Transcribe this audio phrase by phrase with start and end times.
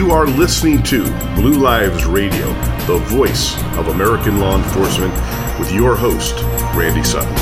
[0.00, 1.02] You are listening to
[1.34, 2.46] Blue Lives Radio,
[2.86, 5.12] the voice of American law enforcement,
[5.58, 6.36] with your host,
[6.74, 7.36] Randy Sutton.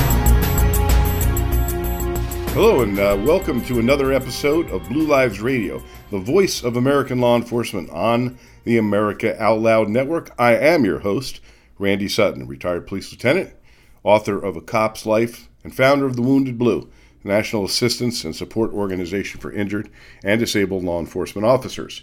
[2.54, 5.80] Hello, and uh, welcome to another episode of Blue Lives Radio,
[6.11, 10.34] the voice of American law enforcement on the America Out Loud Network.
[10.36, 11.40] I am your host,
[11.79, 13.54] Randy Sutton, retired police lieutenant,
[14.02, 16.90] author of A Cop's Life, and founder of The Wounded Blue,
[17.22, 19.89] national assistance and support organization for injured
[20.25, 22.03] and disabled law enforcement officers.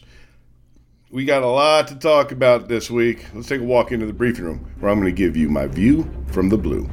[1.16, 3.26] We got a lot to talk about this week.
[3.34, 5.66] Let's take a walk into the briefing room where I'm going to give you my
[5.66, 6.90] view from the blue.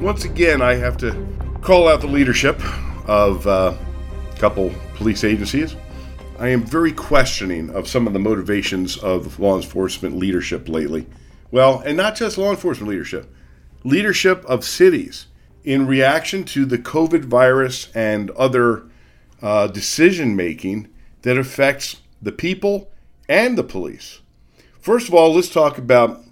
[0.00, 1.12] Once again, I have to
[1.62, 2.60] call out the leadership
[3.08, 3.76] of uh,
[4.28, 5.76] a couple police agencies.
[6.40, 11.06] I am very questioning of some of the motivations of law enforcement leadership lately.
[11.52, 13.32] Well, and not just law enforcement leadership,
[13.84, 15.28] leadership of cities
[15.62, 18.88] in reaction to the COVID virus and other
[19.42, 20.88] uh, decision making
[21.22, 22.90] that affects the people
[23.28, 24.20] and the police.
[24.80, 26.22] First of all, let's talk about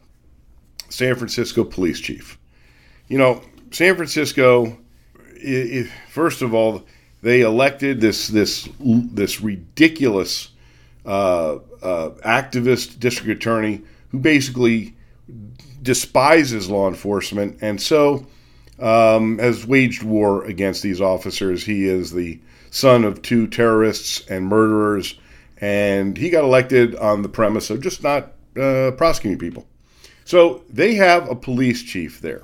[0.89, 2.39] San Francisco police chief.
[3.09, 4.79] You know, San Francisco,
[5.35, 6.85] if, first of all,
[7.23, 10.51] they elected this this this ridiculous
[11.05, 14.95] uh, uh, activist district attorney who basically
[15.83, 18.27] despises law enforcement and so
[18.79, 21.65] um, has waged war against these officers.
[21.65, 22.39] He is the
[22.75, 25.15] son of two terrorists and murderers,
[25.59, 29.65] and he got elected on the premise of just not uh, prosecuting people.
[30.25, 32.43] So they have a police chief there,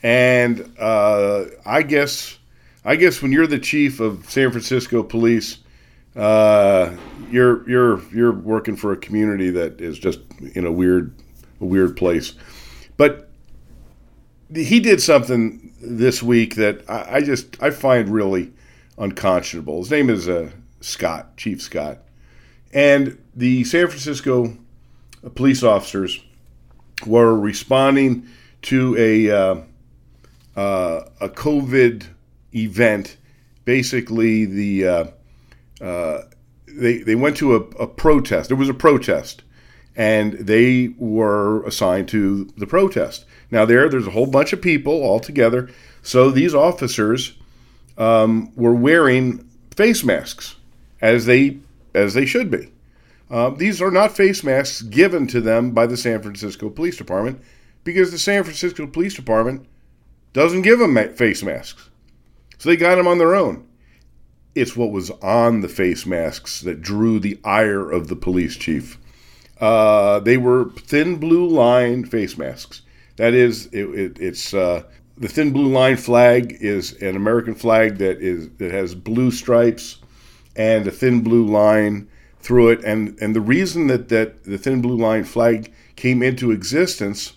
[0.00, 2.38] and uh, I guess
[2.84, 5.58] I guess when you're the chief of San Francisco Police,
[6.14, 6.94] uh,
[7.28, 10.20] you're you're you're working for a community that is just
[10.54, 11.12] in a weird
[11.60, 12.34] a weird place,
[12.96, 13.28] but
[14.54, 18.52] he did something this week that I, I just I find really
[19.02, 19.78] unconscionable.
[19.78, 20.50] His name is uh,
[20.80, 21.98] Scott, Chief Scott.
[22.72, 24.56] And the San Francisco
[25.34, 26.20] police officers
[27.06, 28.28] were responding
[28.62, 29.56] to a, uh,
[30.56, 32.06] uh, a COVID
[32.54, 33.16] event.
[33.64, 35.04] Basically, the uh,
[35.84, 36.22] uh,
[36.66, 38.48] they, they went to a, a protest.
[38.48, 39.42] There was a protest,
[39.94, 43.24] and they were assigned to the protest.
[43.50, 45.68] Now, there, there's a whole bunch of people all together.
[46.02, 47.34] So these officers
[47.98, 50.56] um, were wearing face masks
[51.00, 51.58] as they
[51.94, 52.72] as they should be.
[53.30, 57.40] Uh, these are not face masks given to them by the San Francisco Police Department
[57.84, 59.66] because the San Francisco Police Department
[60.32, 61.88] doesn't give them face masks.
[62.58, 63.66] So they got them on their own.
[64.54, 68.98] It's what was on the face masks that drew the ire of the police chief.
[69.60, 72.82] Uh, they were thin blue line face masks.
[73.16, 74.84] That is, it, it, it's uh,
[75.16, 79.98] the thin blue line flag is an American flag that is that has blue stripes
[80.56, 82.08] and a thin blue line
[82.40, 82.84] through it.
[82.84, 87.34] And and the reason that that the thin blue line flag came into existence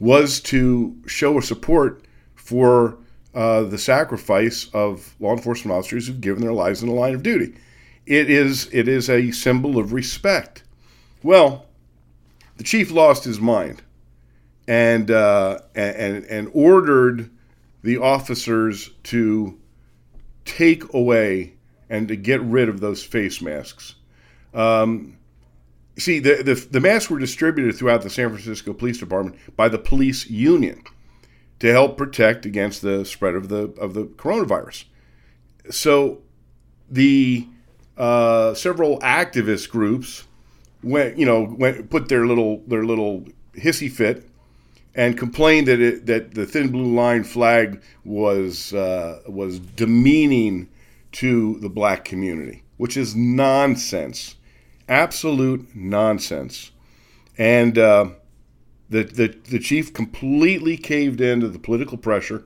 [0.00, 2.04] was to show a support
[2.34, 2.98] for
[3.34, 7.22] uh, the sacrifice of law enforcement officers who've given their lives in the line of
[7.22, 7.54] duty.
[8.06, 10.62] It is it is a symbol of respect.
[11.22, 11.66] Well,
[12.56, 13.82] the chief lost his mind
[14.66, 17.30] and uh, and and ordered
[17.82, 19.58] the officers to
[20.44, 21.54] take away
[21.90, 23.94] and to get rid of those face masks.
[24.54, 25.18] Um,
[25.98, 29.78] see, the, the, the masks were distributed throughout the San Francisco Police Department by the
[29.78, 30.82] police union
[31.58, 34.84] to help protect against the spread of the of the coronavirus.
[35.70, 36.22] So,
[36.90, 37.46] the
[37.96, 40.24] uh, several activist groups
[40.82, 44.28] went, you know, went put their little their little hissy fit
[44.94, 50.68] and complained that it, that the thin blue line flag was uh, was demeaning
[51.12, 54.36] to the black community, which is nonsense,
[54.88, 56.70] absolute nonsense.
[57.36, 58.10] And uh,
[58.88, 62.44] the, the the chief completely caved in to the political pressure,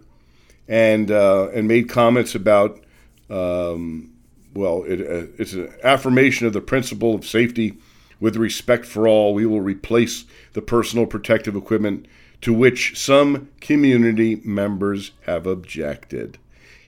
[0.66, 2.80] and uh, and made comments about.
[3.28, 4.14] Um,
[4.54, 7.76] well, it, uh, it's an affirmation of the principle of safety
[8.18, 9.34] with respect for all.
[9.34, 10.24] We will replace
[10.54, 12.06] the personal protective equipment
[12.40, 16.38] to which some community members have objected.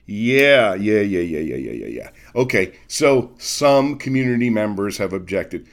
[0.05, 2.09] Yeah, yeah, yeah, yeah, yeah, yeah, yeah, yeah.
[2.35, 5.67] Okay, so some community members have objected.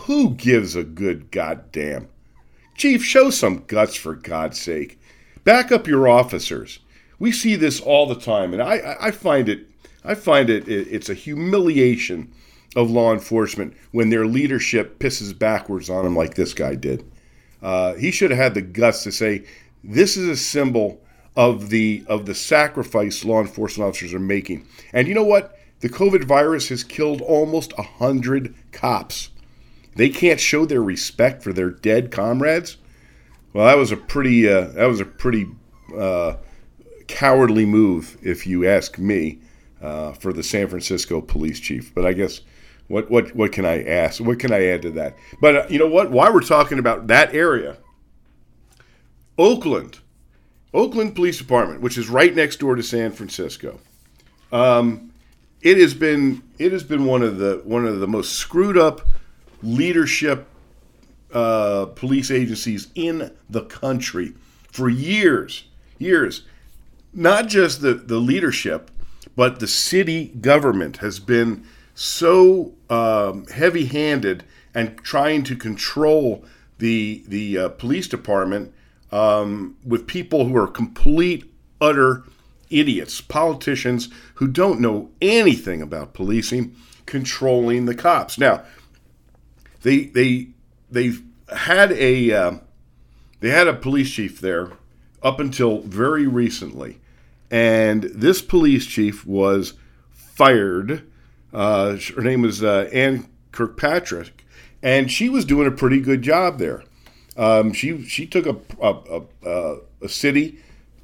[0.00, 2.08] Who gives a good goddamn?
[2.76, 4.98] Chief, show some guts for God's sake.
[5.44, 6.78] Back up your officers.
[7.18, 9.68] We see this all the time, and I, I find it,
[10.04, 12.32] I find it, it's a humiliation
[12.76, 17.04] of law enforcement when their leadership pisses backwards on them like this guy did.
[17.62, 19.44] Uh, he should have had the guts to say,
[19.84, 21.00] "This is a symbol
[21.36, 25.56] of the of the sacrifice law enforcement officers are making." And you know what?
[25.80, 29.30] the COVID virus has killed almost a 100 cops.
[29.96, 32.76] They can't show their respect for their dead comrades.
[33.52, 35.48] Well, that was a pretty uh, that was a pretty
[35.96, 36.36] uh,
[37.08, 39.40] cowardly move, if you ask me,
[39.82, 41.92] uh, for the San Francisco police chief.
[41.92, 42.42] But I guess
[42.90, 44.20] what what what can I ask?
[44.20, 45.16] What can I add to that?
[45.40, 46.10] But uh, you know what?
[46.10, 47.76] While we're talking about that area,
[49.38, 50.00] Oakland,
[50.74, 53.78] Oakland Police Department, which is right next door to San Francisco.
[54.50, 55.12] Um,
[55.62, 59.02] it has been it has been one of the one of the most screwed up
[59.62, 60.48] leadership
[61.32, 64.34] uh, police agencies in the country
[64.72, 65.62] for years,
[65.98, 66.42] years.
[67.14, 68.90] Not just the the leadership,
[69.36, 71.64] but the city government has been
[71.94, 74.44] so um, heavy handed
[74.74, 76.44] and trying to control
[76.78, 78.72] the the uh, police department
[79.12, 82.24] um, with people who are complete utter
[82.70, 86.74] idiots, politicians who don't know anything about policing,
[87.06, 88.38] controlling the cops.
[88.38, 88.64] Now,
[89.82, 90.48] they they
[90.90, 91.22] they've
[91.54, 92.52] had a uh,
[93.40, 94.72] they had a police chief there
[95.22, 97.00] up until very recently,
[97.50, 99.74] and this police chief was
[100.12, 101.09] fired.
[101.52, 104.44] Uh, her name was uh, Ann Kirkpatrick,
[104.82, 106.84] and she was doing a pretty good job there.
[107.36, 110.58] Um, she she took a a, a a, city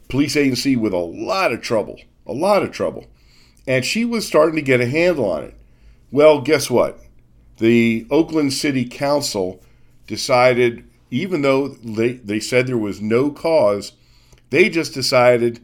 [0.09, 3.07] police agency with a lot of trouble, a lot of trouble,
[3.67, 5.55] and she was starting to get a handle on it.
[6.11, 7.01] Well, guess what?
[7.59, 9.63] The Oakland City Council
[10.07, 13.93] decided, even though they, they said there was no cause,
[14.51, 15.61] they just decided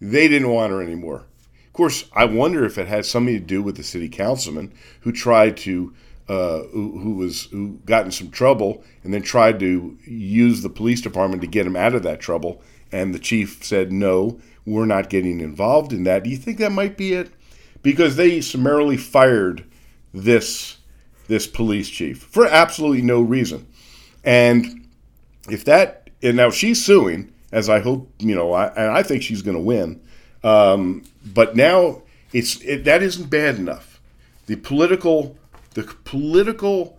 [0.00, 1.26] they didn't want her anymore.
[1.74, 5.10] Of course, I wonder if it had something to do with the city councilman who
[5.10, 5.92] tried to,
[6.28, 10.68] uh, who, who, was who got in some trouble and then tried to use the
[10.68, 12.62] police department to get him out of that trouble.
[12.92, 16.70] And the chief said, "No, we're not getting involved in that." Do you think that
[16.70, 17.32] might be it?
[17.82, 19.64] Because they summarily fired
[20.12, 20.76] this
[21.26, 23.66] this police chief for absolutely no reason.
[24.22, 24.86] And
[25.50, 29.24] if that, and now she's suing, as I hope, you know, I, and I think
[29.24, 30.00] she's going to win.
[30.44, 34.00] Um, but now it's it, that isn't bad enough.
[34.46, 35.36] The political,
[35.74, 36.98] the political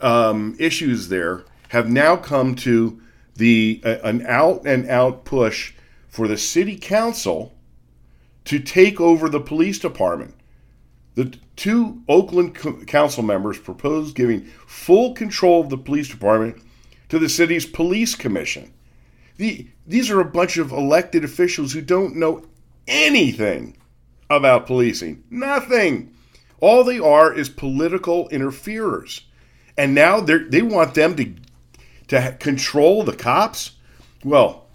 [0.00, 3.00] um, issues there have now come to
[3.36, 5.72] the uh, an out and out push
[6.08, 7.54] for the city council
[8.44, 10.34] to take over the police department.
[11.14, 16.62] The two Oakland council members proposed giving full control of the police department
[17.08, 18.72] to the city's police commission.
[19.36, 22.44] The, these are a bunch of elected officials who don't know
[22.86, 23.76] anything
[24.30, 25.24] about policing.
[25.30, 26.14] Nothing.
[26.60, 29.22] All they are is political interferers.
[29.76, 31.34] And now they want them to,
[32.08, 33.72] to control the cops?
[34.24, 34.66] Well,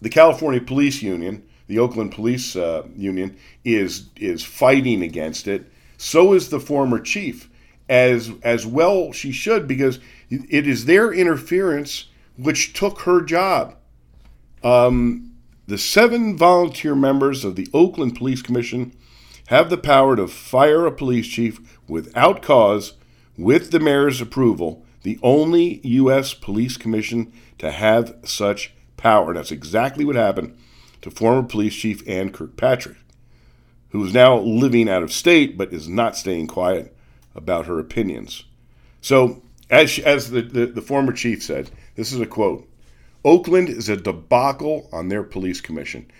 [0.00, 5.70] the California Police Union the Oakland Police uh, Union is is fighting against it.
[5.98, 7.48] So is the former chief,
[7.88, 10.00] as as well she should because
[10.30, 12.06] it is their interference
[12.36, 13.76] which took her job.
[14.64, 15.29] Um,
[15.70, 18.92] the seven volunteer members of the Oakland Police Commission
[19.46, 22.94] have the power to fire a police chief without cause
[23.38, 26.34] with the mayor's approval, the only U.S.
[26.34, 29.28] police commission to have such power.
[29.28, 30.58] and That's exactly what happened
[31.02, 32.96] to former police chief Ann Kirkpatrick,
[33.90, 36.96] who is now living out of state but is not staying quiet
[37.32, 38.42] about her opinions.
[39.00, 39.40] So,
[39.70, 42.68] as, she, as the, the, the former chief said, this is a quote
[43.24, 46.10] Oakland is a debacle on their police commission.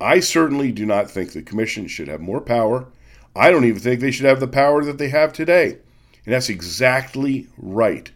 [0.00, 2.86] I certainly do not think the commission should have more power.
[3.34, 5.78] I don't even think they should have the power that they have today.
[6.24, 8.10] And that's exactly right.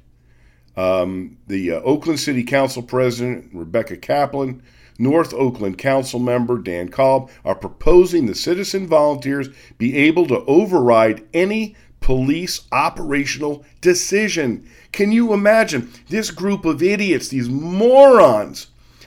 [0.76, 4.62] Um, the uh, Oakland City Council President, Rebecca Kaplan,
[4.98, 9.48] North Oakland Council member Dan Kalb are proposing the citizen volunteers
[9.78, 14.68] be able to override any police operational decision.
[14.92, 18.66] Can you imagine this group of idiots, these morons,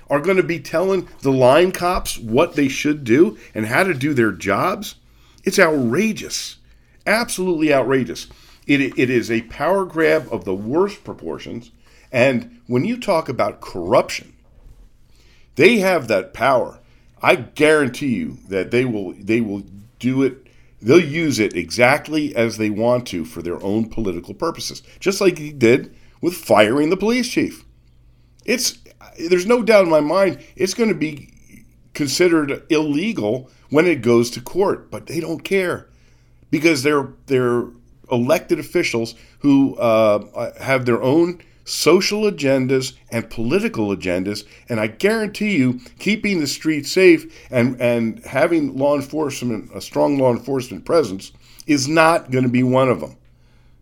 [0.10, 3.94] are going to be telling the line cops what they should do and how to
[3.94, 4.96] do their jobs?
[5.44, 6.58] It's outrageous.
[7.06, 8.26] Absolutely outrageous.
[8.66, 11.70] It, it is a power grab of the worst proportions.
[12.12, 14.34] And when you talk about corruption,
[15.54, 16.80] they have that power.
[17.22, 19.62] I guarantee you that they will they will
[20.00, 20.47] do it
[20.82, 25.38] they'll use it exactly as they want to for their own political purposes, just like
[25.38, 27.66] he did with firing the police chief.
[28.46, 28.80] It's
[29.30, 31.34] there's no doubt in my mind it's going to be
[31.94, 35.90] considered illegal when it goes to court, but they don't care
[36.52, 37.66] because they're they're
[38.12, 44.46] elected officials who uh, have their own social agendas and political agendas.
[44.70, 50.18] And I guarantee you, keeping the streets safe and, and having law enforcement, a strong
[50.18, 51.34] law enforcement presence,
[51.68, 53.18] is not going to be one of them.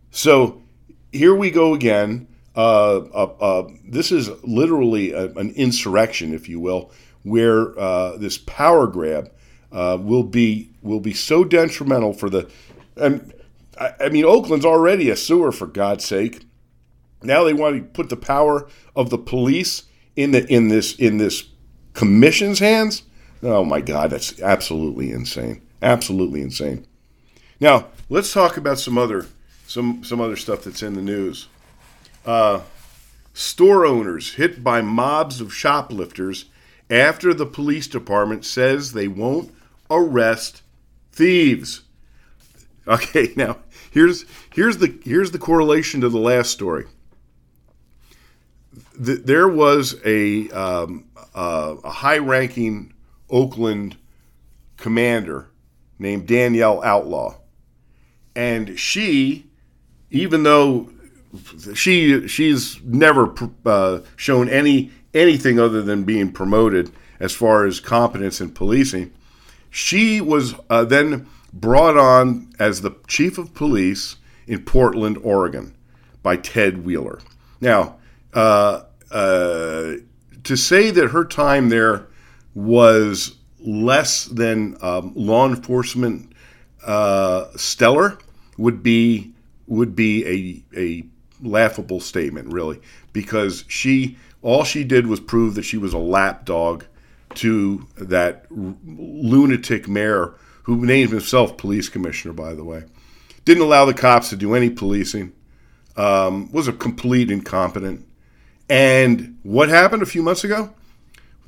[0.09, 0.63] So
[1.11, 2.27] here we go again.
[2.55, 6.91] Uh, uh, uh, this is literally a, an insurrection, if you will,
[7.23, 9.31] where uh, this power grab
[9.71, 12.49] uh, will be will be so detrimental for the.
[12.95, 13.33] And
[13.79, 16.45] I, I mean, Oakland's already a sewer for God's sake.
[17.25, 19.83] Now they want to put the power of the police
[20.15, 21.49] in the in this in this
[21.93, 23.03] commission's hands.
[23.43, 25.61] Oh my God, that's absolutely insane.
[25.81, 26.85] Absolutely insane.
[27.59, 29.27] Now let's talk about some other
[29.67, 31.47] some some other stuff that's in the news.
[32.25, 32.61] Uh,
[33.33, 36.45] store owners hit by mobs of shoplifters
[36.89, 39.53] after the police department says they won't
[39.89, 40.61] arrest
[41.11, 41.81] thieves.
[42.87, 43.57] Okay, now
[43.89, 46.85] here's here's the here's the correlation to the last story.
[48.97, 52.93] The, there was a um, uh, a high-ranking
[53.29, 53.97] Oakland
[54.77, 55.49] commander
[55.99, 57.37] named Danielle Outlaw,
[58.35, 59.45] and she
[60.11, 60.89] even though
[61.73, 63.33] she she's never
[63.65, 69.11] uh, shown any anything other than being promoted as far as competence in policing,
[69.69, 75.73] she was uh, then brought on as the chief of police in Portland, Oregon,
[76.21, 77.19] by Ted Wheeler.
[77.61, 77.97] Now,
[78.35, 79.93] uh, uh
[80.43, 82.07] to say that her time there
[82.53, 86.31] was less than um, law enforcement
[86.85, 88.17] uh, stellar
[88.57, 89.31] would be
[89.67, 91.03] would be a, a
[91.41, 92.79] laughable statement, really,
[93.13, 96.85] because she all she did was prove that she was a lapdog
[97.33, 102.83] to that lunatic mayor who named himself police commissioner, by the way.
[103.43, 105.33] Didn't allow the cops to do any policing,
[105.97, 108.04] um, was a complete incompetent.
[108.69, 110.73] And what happened a few months ago?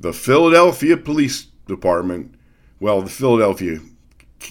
[0.00, 2.34] The Philadelphia Police Department,
[2.78, 3.80] well, the Philadelphia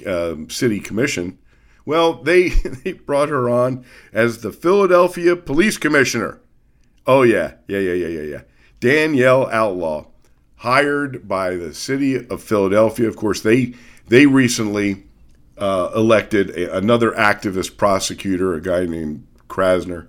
[0.06, 1.40] uh, City Commission,
[1.86, 2.50] well, they
[2.84, 6.42] they brought her on as the Philadelphia Police Commissioner.
[7.06, 8.42] Oh yeah, yeah, yeah, yeah, yeah, yeah.
[8.82, 10.08] Danielle Outlaw,
[10.58, 13.08] hired by the city of Philadelphia.
[13.08, 13.74] Of course, they
[14.10, 15.06] they recently
[15.58, 20.08] uh, elected a, another activist prosecutor, a guy named Krasner,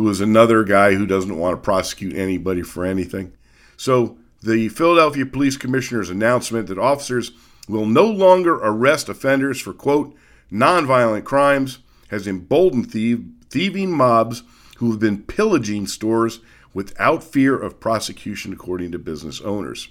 [0.00, 3.30] who is another guy who doesn't want to prosecute anybody for anything.
[3.76, 7.32] So the Philadelphia Police Commissioner's announcement that officers
[7.68, 10.16] will no longer arrest offenders for quote
[10.50, 14.42] nonviolent crimes has emboldened thieving mobs
[14.78, 16.40] who have been pillaging stores
[16.72, 19.88] without fear of prosecution, according to business owners.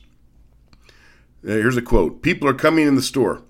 [1.43, 3.43] Uh, here's a quote People are coming in the store,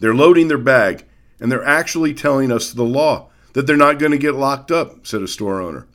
[0.00, 1.04] they're loading their bag,
[1.38, 5.06] and they're actually telling us the law that they're not going to get locked up,
[5.06, 5.86] said a store owner.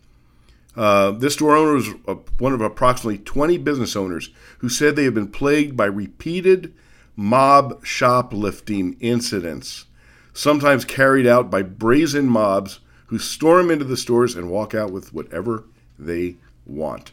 [0.76, 5.04] Uh, this store owner was a, one of approximately 20 business owners who said they
[5.04, 6.74] have been plagued by repeated
[7.16, 9.86] mob shoplifting incidents
[10.34, 15.14] sometimes carried out by brazen mobs who storm into the stores and walk out with
[15.14, 15.66] whatever
[16.00, 17.12] they want.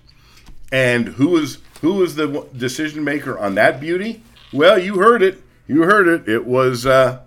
[0.73, 4.23] And who is who is the decision maker on that beauty?
[4.51, 5.43] Well, you heard it.
[5.67, 6.27] You heard it.
[6.27, 7.21] It was uh,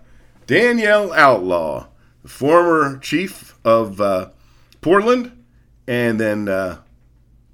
[0.48, 1.86] Danielle Outlaw,
[2.25, 4.30] former chief of uh,
[4.82, 5.44] Portland,
[5.88, 6.80] and then uh,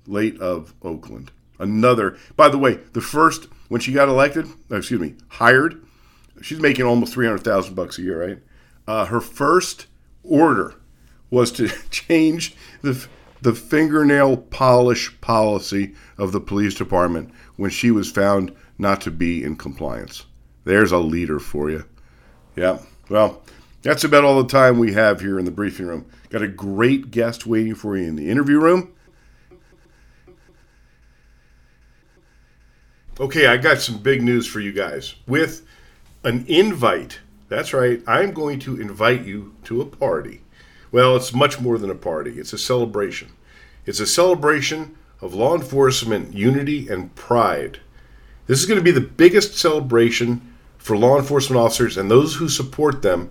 [0.06, 1.32] late of Oakland.
[1.60, 5.82] Another, by the way, the first when she got elected, excuse me, hired
[6.42, 8.40] she's making almost 300,000 bucks a year, right?
[8.88, 9.88] Uh, her first
[10.24, 10.76] order
[11.30, 13.08] was to change the
[13.40, 19.44] the fingernail polish policy of the police department when she was found not to be
[19.44, 20.26] in compliance.
[20.64, 21.86] There's a leader for you.
[22.56, 22.80] Yeah.
[23.10, 23.44] Well,
[23.82, 26.06] that's about all the time we have here in the briefing room.
[26.30, 28.94] Got a great guest waiting for you in the interview room.
[33.20, 35.16] Okay, I got some big news for you guys.
[35.26, 35.66] With
[36.24, 37.20] an invite.
[37.50, 38.02] That's right.
[38.06, 40.42] I'm going to invite you to a party.
[40.92, 43.30] Well, it's much more than a party, it's a celebration.
[43.86, 47.80] It's a celebration of law enforcement unity and pride.
[48.46, 52.50] This is going to be the biggest celebration for law enforcement officers and those who
[52.50, 53.30] support them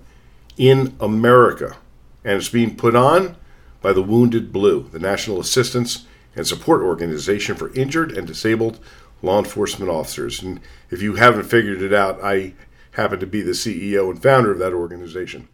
[0.57, 1.77] in America.
[2.25, 3.37] And it's being put on
[3.81, 8.79] by the Wounded Blue, the National Assistance and Support Organization for Injured and Disabled
[9.23, 10.43] Law Enforcement Officers.
[10.43, 10.61] And
[10.91, 12.55] if you haven't figured it out, I
[12.93, 15.49] happen to be the CEO and founder of that organization.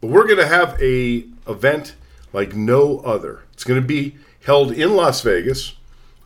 [0.00, 1.96] But we're going to have a event
[2.32, 3.42] like no other.
[3.52, 5.74] It's going to be held in Las Vegas,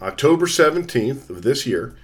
[0.00, 1.97] October 17th of this year.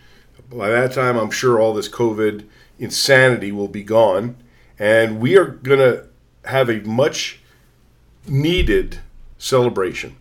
[0.50, 2.46] By that time, I'm sure all this COVID
[2.78, 4.36] insanity will be gone,
[4.78, 6.06] and we are going to
[6.44, 7.40] have a much
[8.26, 8.98] needed
[9.38, 10.16] celebration.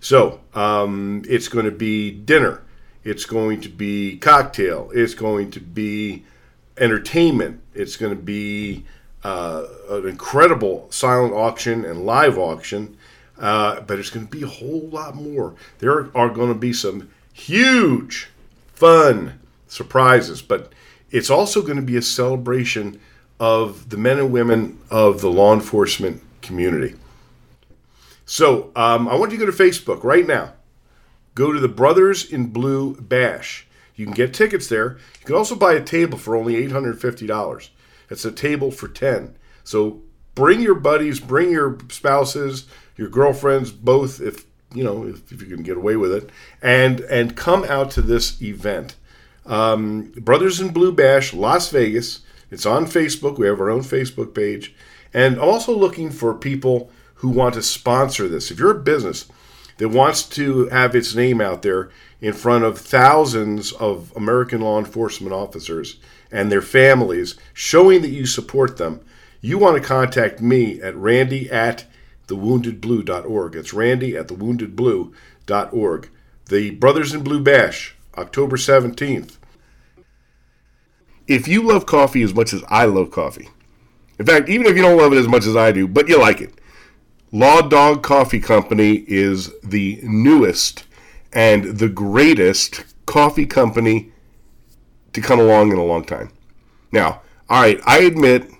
[0.00, 2.62] So um, it's going to be dinner,
[3.04, 6.24] it's going to be cocktail, it's going to be
[6.76, 7.60] entertainment.
[7.74, 8.84] It's going to be
[9.24, 12.96] uh, an incredible silent auction and live auction,
[13.38, 15.54] uh, but it's going to be a whole lot more.
[15.78, 18.28] There are going to be some huge,
[18.74, 20.72] fun surprises, but
[21.10, 23.00] it's also going to be a celebration
[23.40, 26.94] of the men and women of the law enforcement community.
[28.24, 30.54] So um, I want you to go to Facebook right now.
[31.34, 33.66] Go to the Brothers in Blue Bash.
[33.94, 34.98] You can get tickets there.
[35.20, 37.68] You can also buy a table for only $850.
[38.10, 39.36] It's a table for 10.
[39.64, 40.02] So
[40.34, 45.54] bring your buddies, bring your spouses, your girlfriends, both if you know if, if you
[45.54, 46.30] can get away with it,
[46.62, 48.96] and and come out to this event.
[49.44, 52.20] Um, Brothers in Blue Bash, Las Vegas.
[52.52, 53.38] It's on Facebook.
[53.38, 54.74] We have our own Facebook page,
[55.14, 58.50] and I'm also looking for people who want to sponsor this.
[58.50, 59.26] If you're a business
[59.78, 61.88] that wants to have its name out there
[62.20, 65.96] in front of thousands of American law enforcement officers
[66.30, 69.00] and their families, showing that you support them,
[69.40, 71.86] you want to contact me at randy at
[72.28, 73.56] thewoundedblue.org.
[73.56, 76.10] It's randy at thewoundedblue.org.
[76.46, 79.38] The Brothers in Blue Bash, October 17th.
[81.26, 83.48] If you love coffee as much as I love coffee,
[84.18, 86.18] in fact, even if you don't love it as much as I do, but you
[86.18, 86.54] like it,
[87.30, 90.84] Law Dog Coffee Company is the newest
[91.32, 94.12] and the greatest coffee company
[95.12, 96.30] to come along in a long time.
[96.90, 98.50] Now, all right, I admit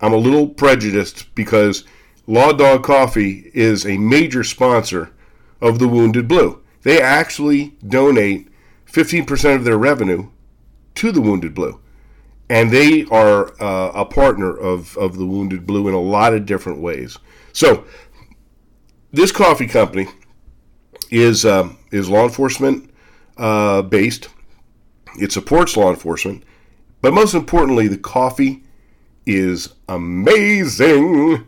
[0.00, 1.84] I'm a little prejudiced because
[2.26, 5.12] Law Dog Coffee is a major sponsor
[5.60, 6.62] of the Wounded Blue.
[6.82, 8.48] They actually donate
[8.86, 10.28] 15% of their revenue
[10.94, 11.80] to the Wounded Blue.
[12.50, 16.44] And they are uh, a partner of, of the Wounded Blue in a lot of
[16.44, 17.16] different ways.
[17.52, 17.84] So,
[19.12, 20.08] this coffee company
[21.10, 22.90] is, uh, is law enforcement
[23.38, 24.28] uh, based.
[25.18, 26.44] It supports law enforcement.
[27.00, 28.64] But most importantly, the coffee
[29.26, 31.46] is amazing.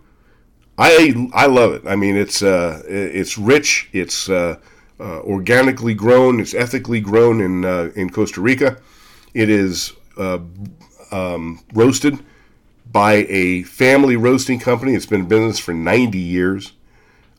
[0.78, 1.82] I I love it.
[1.86, 3.88] I mean, it's uh, it's rich.
[3.92, 4.56] It's uh,
[4.98, 6.40] uh, organically grown.
[6.40, 8.78] It's ethically grown in uh, in Costa Rica.
[9.34, 10.38] It is uh,
[11.12, 12.18] um, roasted
[12.90, 14.94] by a family roasting company.
[14.94, 16.72] It's been in business for 90 years.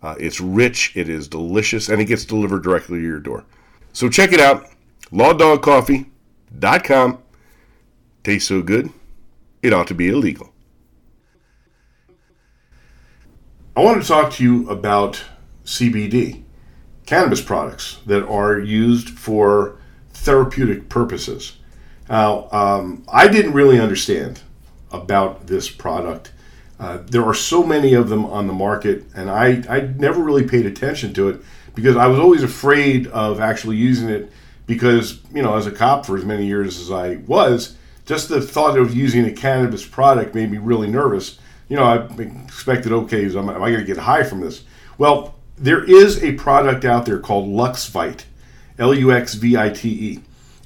[0.01, 0.91] Uh, it's rich.
[0.95, 3.45] It is delicious, and it gets delivered directly to your door.
[3.93, 4.67] So check it out.
[5.12, 7.19] LawDogCoffee.com.
[8.23, 8.89] Tastes so good,
[9.62, 10.53] it ought to be illegal.
[13.75, 15.21] I want to talk to you about
[15.65, 16.43] CBD,
[17.05, 19.77] cannabis products that are used for
[20.13, 21.57] therapeutic purposes.
[22.09, 24.41] Now, um, I didn't really understand
[24.91, 26.31] about this product.
[26.79, 30.47] Uh, there are so many of them on the market, and I, I never really
[30.47, 31.41] paid attention to it
[31.75, 34.31] because I was always afraid of actually using it
[34.67, 38.41] because, you know, as a cop for as many years as I was, just the
[38.41, 41.39] thought of using a cannabis product made me really nervous
[41.73, 44.63] you know, I expected, okay, am I going to get high from this?
[44.99, 48.25] Well, there is a product out there called Luxvite,
[48.77, 50.19] L U X V I T E,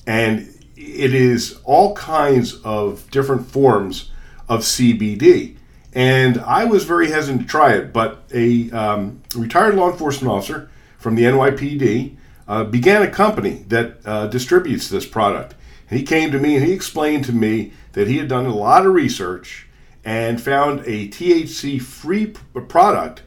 [0.05, 4.11] and it is all kinds of different forms
[4.47, 5.57] of CBD.
[5.93, 10.69] And I was very hesitant to try it, but a um, retired law enforcement officer
[10.99, 12.15] from the NYPD
[12.47, 15.55] uh, began a company that uh, distributes this product.
[15.89, 18.53] And he came to me and he explained to me that he had done a
[18.53, 19.67] lot of research
[20.05, 22.27] and found a THC free
[22.67, 23.23] product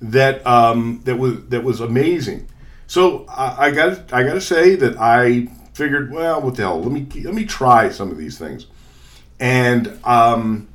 [0.00, 2.48] that um, that was that was amazing.
[2.86, 6.82] So I, I got I got to say that I figured, well, what the hell?
[6.82, 8.66] Let me let me try some of these things.
[9.40, 10.68] And um,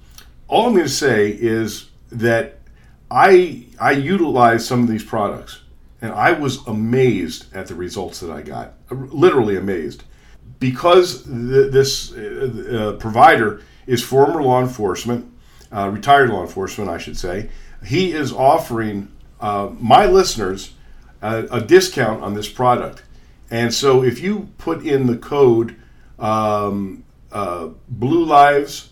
[0.47, 2.59] all I'm going to say is that
[3.09, 5.61] I I utilized some of these products,
[6.01, 8.73] and I was amazed at the results that I got.
[8.89, 10.03] Literally amazed,
[10.59, 15.33] because th- this uh, uh, provider is former law enforcement
[15.71, 17.49] uh, retired law enforcement, I should say,
[17.85, 20.73] he is offering uh, my listeners
[21.21, 23.03] a, a, discount on this product.
[23.49, 25.75] And so if you put in the code
[26.19, 28.91] um, uh, Blue Lives,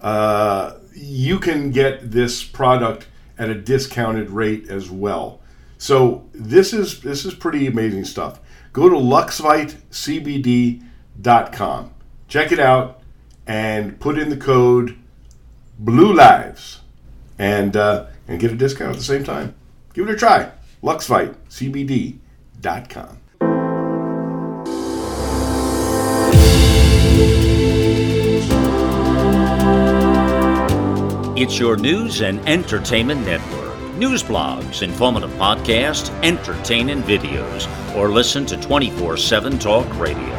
[0.00, 5.40] uh, you can get this product at a discounted rate as well.
[5.78, 8.38] So this is this is pretty amazing stuff.
[8.72, 11.90] Go to luxvitecbd.com.
[12.28, 13.00] Check it out
[13.46, 14.96] and put in the code
[15.78, 16.80] Blue Lives,
[17.38, 19.56] and uh, and get a discount at the same time.
[19.94, 20.52] Give it a try.
[20.82, 23.21] LuxViteCBD.com.
[31.42, 33.76] It's your news and entertainment network.
[33.96, 40.36] News blogs, informative podcasts, entertaining videos, or listen to 24 7 Talk Radio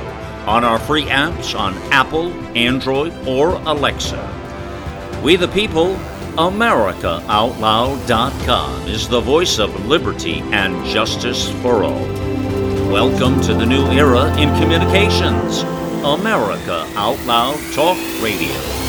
[0.47, 5.19] on our free apps on Apple, Android, or Alexa.
[5.21, 5.97] We the people
[6.37, 12.07] AmericaOutloud.com is the voice of liberty and justice for all.
[12.89, 15.63] Welcome to the new era in communications.
[16.05, 18.82] America Out Loud Talk Radio.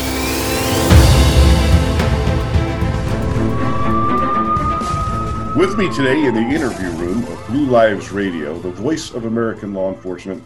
[5.57, 9.73] With me today in the interview room of Blue Lives Radio, the voice of American
[9.73, 10.43] law enforcement,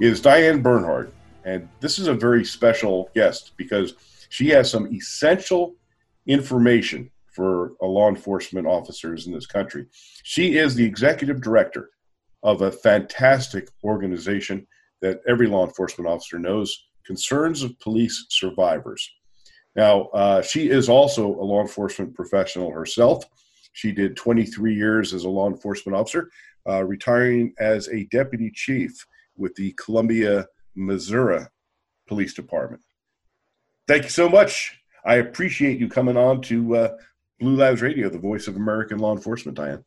[0.00, 1.14] is Dianne Bernhardt.
[1.44, 3.94] And this is a very special guest because
[4.28, 5.76] she has some essential
[6.26, 9.86] information for law enforcement officers in this country.
[10.24, 11.90] She is the executive director
[12.42, 14.66] of a fantastic organization
[15.00, 19.08] that every law enforcement officer knows Concerns of Police Survivors.
[19.76, 23.24] Now, uh, she is also a law enforcement professional herself.
[23.72, 26.30] She did 23 years as a law enforcement officer,
[26.68, 29.06] uh, retiring as a deputy chief
[29.36, 31.44] with the Columbia, Missouri
[32.06, 32.82] Police Department.
[33.88, 34.78] Thank you so much.
[35.04, 36.96] I appreciate you coming on to uh,
[37.38, 39.82] Blue Lives Radio, the voice of American law enforcement, Dianne.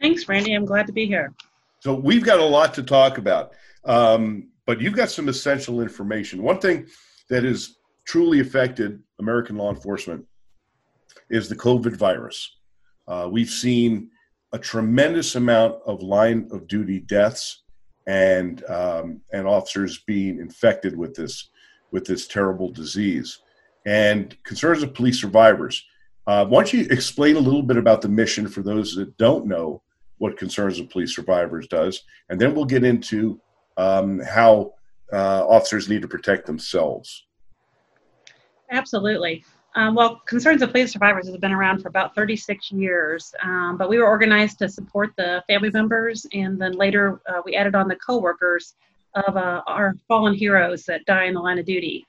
[0.00, 0.52] Thanks, Randy.
[0.52, 1.32] I'm glad to be here.
[1.80, 3.52] So, we've got a lot to talk about,
[3.84, 6.42] um, but you've got some essential information.
[6.42, 6.86] One thing
[7.30, 10.26] that has truly affected American law enforcement
[11.30, 12.56] is the COVID virus.
[13.06, 14.10] Uh, we've seen
[14.52, 17.62] a tremendous amount of line of duty deaths
[18.06, 21.50] and um, and officers being infected with this
[21.90, 23.40] with this terrible disease.
[23.86, 25.84] And concerns of police survivors.
[26.26, 29.46] Uh, why don't you explain a little bit about the mission for those that don't
[29.46, 29.82] know
[30.18, 33.38] what Concerns of Police Survivors does, and then we'll get into
[33.76, 34.72] um, how
[35.12, 37.26] uh, officers need to protect themselves.
[38.70, 39.44] Absolutely.
[39.76, 43.88] Um, well, Concerns of Police Survivors has been around for about 36 years, um, but
[43.88, 47.88] we were organized to support the family members, and then later uh, we added on
[47.88, 48.74] the co-workers
[49.14, 52.06] of uh, our fallen heroes that die in the line of duty.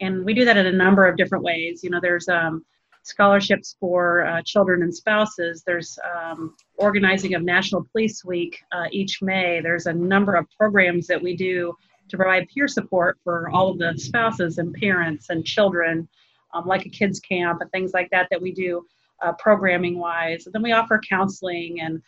[0.00, 1.82] And we do that in a number of different ways.
[1.82, 2.64] You know, there's um,
[3.02, 5.64] scholarships for uh, children and spouses.
[5.66, 9.60] There's um, organizing of National Police Week uh, each May.
[9.60, 11.74] There's a number of programs that we do
[12.10, 16.08] to provide peer support for all of the spouses and parents and children
[16.54, 18.84] um, like a kids camp and things like that that we do
[19.22, 20.46] uh, programming wise.
[20.46, 22.02] And then we offer counseling and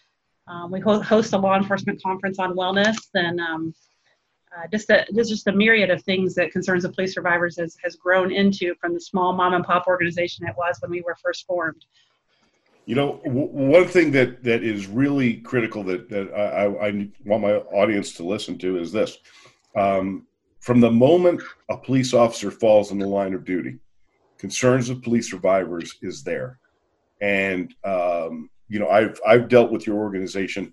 [0.46, 3.74] um, we host a law enforcement conference on wellness and um,
[4.56, 7.76] uh, just a just, just a myriad of things that Concerns of Police Survivors has,
[7.84, 11.16] has grown into from the small mom and pop organization it was when we were
[11.22, 11.84] first formed.
[12.86, 17.42] You know, w- one thing that, that is really critical that, that I, I want
[17.42, 19.18] my audience to listen to is this.
[19.76, 20.26] Um,
[20.58, 23.78] from the moment a police officer falls in the line of duty,
[24.40, 26.58] concerns of police survivors is there,
[27.20, 30.72] and um, you know I've I've dealt with your organization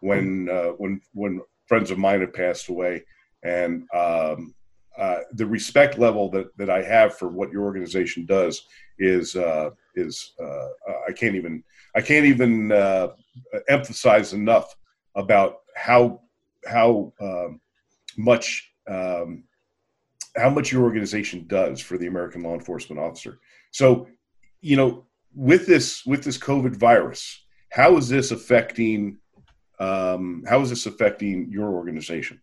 [0.00, 3.04] when uh, when when friends of mine have passed away,
[3.44, 4.54] and um,
[4.98, 8.66] uh, the respect level that that I have for what your organization does
[8.98, 10.68] is uh, is uh,
[11.08, 11.62] I can't even
[11.94, 13.08] I can't even uh,
[13.68, 14.74] emphasize enough
[15.14, 16.20] about how
[16.66, 17.60] how um,
[18.16, 19.44] much um,
[20.36, 23.38] how much your organization does for the American law enforcement officer.
[23.70, 24.08] So,
[24.60, 29.18] you know, with this with this COVID virus, how is this affecting
[29.78, 32.40] um, how is this affecting your organization?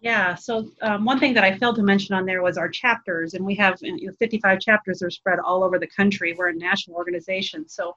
[0.00, 3.32] Yeah, so um, one thing that I failed to mention on there was our chapters,
[3.32, 6.34] and we have you know, 55 chapters are spread all over the country.
[6.36, 7.94] We're a national organization, so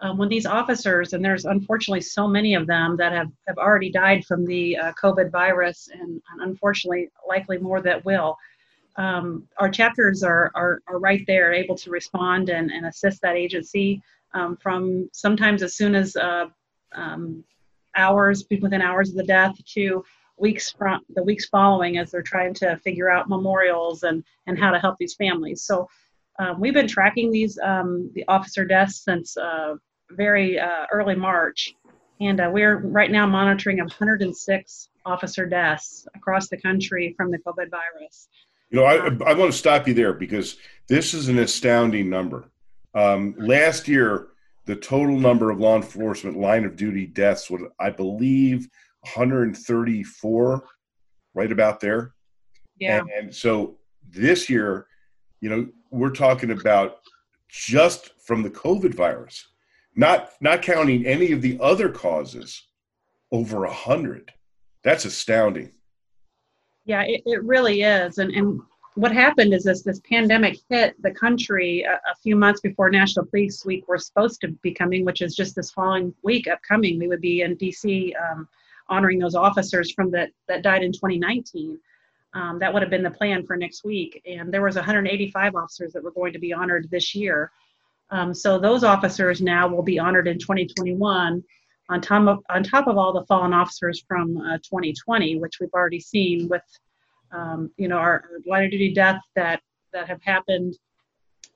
[0.00, 3.90] um, when these officers, and there's unfortunately so many of them that have, have already
[3.90, 8.36] died from the uh, COVID virus, and, unfortunately, likely more that will.
[8.96, 13.36] Um, our chapters are, are, are right there, able to respond and, and assist that
[13.36, 14.02] agency
[14.34, 16.46] um, from sometimes as soon as uh,
[16.94, 17.44] um,
[17.96, 20.04] hours, within hours of the death, to
[20.36, 24.70] weeks from the weeks following as they're trying to figure out memorials and, and how
[24.70, 25.62] to help these families.
[25.62, 25.88] So
[26.38, 29.74] um, we've been tracking these um, the officer deaths since uh,
[30.12, 31.74] very uh, early March,
[32.20, 37.70] and uh, we're right now monitoring 106 officer deaths across the country from the COVID
[37.70, 38.28] virus.
[38.70, 42.50] You know, I, I want to stop you there because this is an astounding number.
[42.94, 44.28] Um, last year,
[44.66, 48.68] the total number of law enforcement line of duty deaths was, I believe,
[49.00, 50.64] 134,
[51.34, 52.12] right about there.
[52.78, 52.98] Yeah.
[52.98, 54.86] And, and so this year,
[55.40, 56.98] you know, we're talking about
[57.48, 59.48] just from the COVID virus,
[60.00, 62.66] not not counting any of the other causes,
[63.30, 64.32] over a hundred.
[64.82, 65.72] That's astounding.
[66.86, 68.16] Yeah, it, it really is.
[68.16, 68.60] And and
[68.94, 73.26] what happened is this this pandemic hit the country a, a, few months before National
[73.26, 76.98] Police Week was supposed to be coming, which is just this following week upcoming.
[76.98, 78.48] We would be in DC um,
[78.88, 81.78] honoring those officers from that that died in 2019.
[82.32, 85.92] Um, that would have been the plan for next week, and there was 185 officers
[85.92, 87.52] that were going to be honored this year.
[88.10, 91.42] Um, so those officers now will be honored in 2021
[91.88, 95.72] on top of, on top of all the fallen officers from uh, 2020, which we've
[95.74, 96.62] already seen with,
[97.32, 99.60] um, you know, our, line of duty deaths that,
[99.92, 100.76] that have happened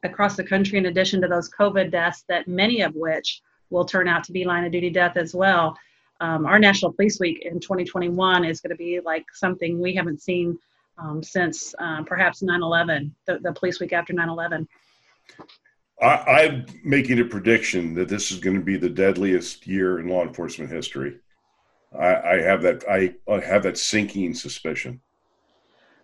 [0.02, 3.40] across the country in addition to those COVID deaths that many of which
[3.70, 5.76] will turn out to be line of duty death as well.
[6.20, 10.22] Um, our National Police Week in 2021 is going to be like something we haven't
[10.22, 10.58] seen
[10.98, 14.66] um, since um, perhaps 9/11, the, the police week after 9/11.
[16.00, 20.09] I, am making a prediction that this is going to be the deadliest year in
[20.09, 21.18] law enforcement history.
[21.98, 25.00] I, I have that I, I have that sinking suspicion.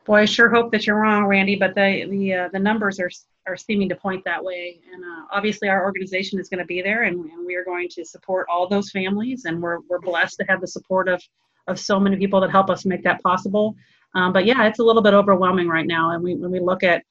[0.04, 1.56] Boy, I sure hope that you're wrong, Randy.
[1.56, 3.10] But the the uh, the numbers are
[3.46, 4.80] are seeming to point that way.
[4.92, 7.88] And uh, obviously, our organization is going to be there, and, and, we are going
[7.90, 9.44] to support all those families.
[9.44, 11.22] And we're we're blessed to have the support of
[11.66, 13.74] of so many people that help us make that possible.
[14.14, 16.10] Um, but yeah, it's a little bit overwhelming right now.
[16.10, 17.02] And we when we look at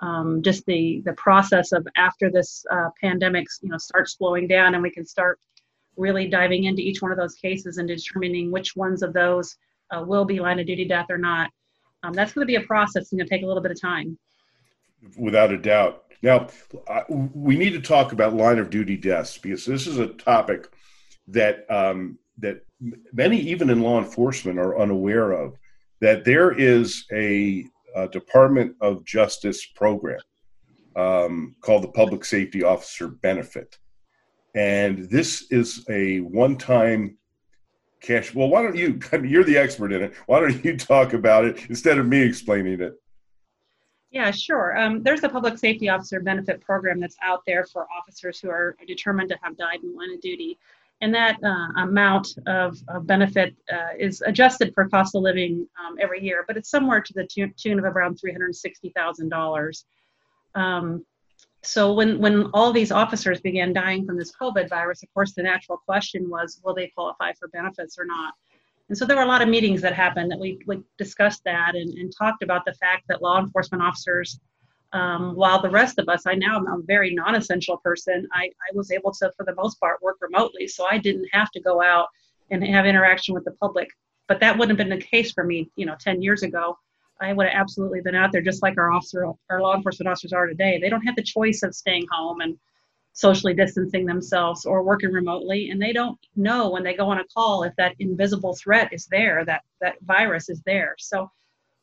[0.00, 4.74] um, just the the process of after this uh, pandemic, you know, starts slowing down,
[4.74, 5.38] and we can start
[5.96, 9.56] really diving into each one of those cases and determining which ones of those
[9.90, 11.50] uh, will be line of duty death or not.
[12.02, 13.02] Um, that's going to be a process.
[13.02, 14.18] It's going to take a little bit of time
[15.16, 16.04] without a doubt.
[16.22, 16.48] Now,
[17.08, 20.68] we need to talk about line of duty deaths because this is a topic
[21.28, 22.64] that um, that
[23.12, 25.56] many, even in law enforcement, are unaware of.
[26.00, 30.20] That there is a, a Department of Justice program
[30.96, 33.78] um, called the Public Safety Officer Benefit,
[34.54, 37.16] and this is a one-time
[38.00, 38.34] cash.
[38.34, 38.98] Well, why don't you?
[39.24, 40.14] You're the expert in it.
[40.26, 42.94] Why don't you talk about it instead of me explaining it?
[44.14, 44.78] Yeah, sure.
[44.78, 48.76] Um, there's a public safety officer benefit program that's out there for officers who are
[48.86, 50.56] determined to have died in line of duty.
[51.00, 55.96] And that uh, amount of, of benefit uh, is adjusted for cost of living um,
[56.00, 57.26] every year, but it's somewhere to the
[57.56, 59.84] tune of around $360,000.
[60.54, 61.04] Um,
[61.62, 65.42] so when, when all these officers began dying from this COVID virus, of course, the
[65.42, 68.34] natural question was, will they qualify for benefits or not?
[68.88, 71.74] And so there were a lot of meetings that happened that we, we discussed that
[71.74, 74.38] and, and talked about the fact that law enforcement officers,
[74.94, 78.44] um, while the rest of us, I now am a very non essential person, I,
[78.44, 80.68] I was able to, for the most part, work remotely.
[80.68, 82.06] So I didn't have to go out
[82.50, 83.88] and have interaction with the public.
[84.28, 86.78] But that wouldn't have been the case for me, you know, 10 years ago.
[87.20, 90.32] I would have absolutely been out there just like our officer, our law enforcement officers
[90.32, 90.78] are today.
[90.80, 92.56] They don't have the choice of staying home and
[93.14, 97.24] socially distancing themselves or working remotely and they don't know when they go on a
[97.32, 101.30] call if that invisible threat is there that that virus is there so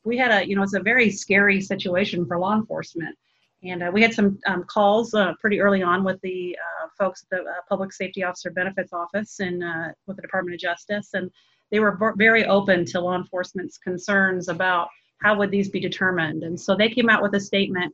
[0.03, 3.15] we had a you know it's a very scary situation for law enforcement
[3.63, 7.23] and uh, we had some um, calls uh, pretty early on with the uh, folks
[7.23, 11.09] at the uh, public safety officer benefits office and uh, with the department of justice
[11.13, 11.29] and
[11.71, 14.89] they were very open to law enforcement's concerns about
[15.21, 17.93] how would these be determined and so they came out with a statement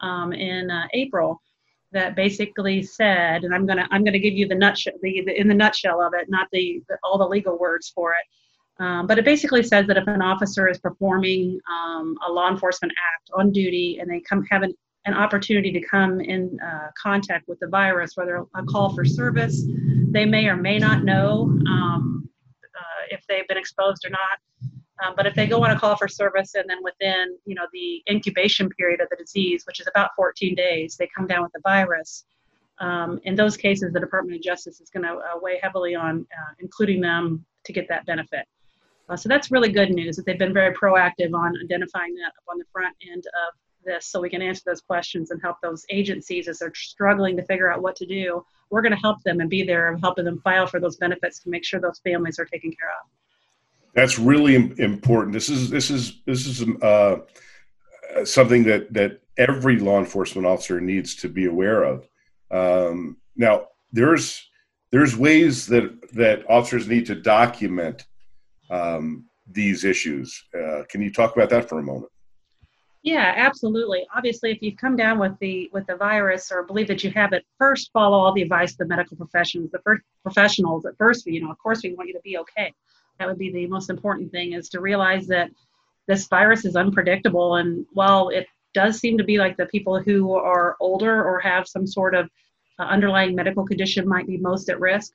[0.00, 1.40] um, in uh, april
[1.94, 5.48] that basically said, and I'm gonna I'm gonna give you the nutshell, the, the in
[5.48, 8.26] the nutshell of it, not the, the, all the legal words for it.
[8.80, 12.92] Um, but it basically says that if an officer is performing um, a law enforcement
[12.92, 17.46] act on duty and they come have an, an opportunity to come in uh, contact
[17.46, 19.64] with the virus, whether a call for service,
[20.10, 22.28] they may or may not know um,
[22.76, 24.70] uh, if they've been exposed or not.
[25.04, 27.66] Um, but if they go on a call for service and then within, you know,
[27.72, 31.52] the incubation period of the disease, which is about 14 days, they come down with
[31.52, 32.24] the virus.
[32.78, 36.26] Um, in those cases, the Department of Justice is going to uh, weigh heavily on
[36.32, 38.46] uh, including them to get that benefit.
[39.08, 42.44] Uh, so that's really good news that they've been very proactive on identifying that up
[42.50, 45.84] on the front end of this so we can answer those questions and help those
[45.90, 48.44] agencies as they're struggling to figure out what to do.
[48.70, 51.38] We're going to help them and be there and helping them file for those benefits
[51.40, 53.10] to make sure those families are taken care of.
[53.94, 55.32] That's really important.
[55.32, 57.18] This is this is this is uh,
[58.24, 62.08] something that that every law enforcement officer needs to be aware of.
[62.50, 64.50] Um, now, there's
[64.90, 68.06] there's ways that that officers need to document
[68.70, 70.42] um, these issues.
[70.54, 72.10] Uh, can you talk about that for a moment?
[73.02, 74.06] Yeah, absolutely.
[74.16, 77.34] Obviously, if you've come down with the with the virus or believe that you have
[77.34, 80.86] it, first follow all the advice of the medical professions, the first professionals.
[80.86, 82.72] At first, you know, of course, we want you to be okay
[83.18, 85.50] that would be the most important thing is to realize that
[86.06, 90.34] this virus is unpredictable and while it does seem to be like the people who
[90.34, 92.28] are older or have some sort of
[92.78, 95.12] uh, underlying medical condition might be most at risk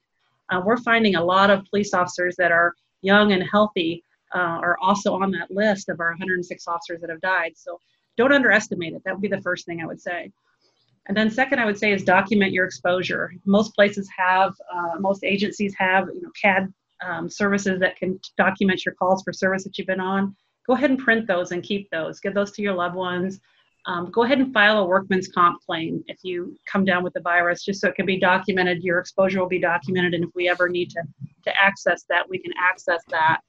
[0.49, 4.03] uh, we're finding a lot of police officers that are young and healthy
[4.35, 7.53] uh, are also on that list of our 106 officers that have died.
[7.55, 7.79] So
[8.17, 9.01] don't underestimate it.
[9.05, 10.31] That would be the first thing i would say.
[11.07, 13.33] And then second i would say is document your exposure.
[13.45, 16.71] Most places have uh, most agencies have you know cad
[17.05, 20.35] um, services that can document your calls for service that you've been on,
[20.67, 22.19] go ahead and print those and keep those.
[22.19, 23.39] Give those to your loved ones.
[23.85, 27.21] Um, go ahead and file a workman's comp claim if you come down with the
[27.21, 28.83] virus, just so it can be documented.
[28.83, 31.01] Your exposure will be documented, and if we ever need to
[31.45, 33.39] to access that, we can access that.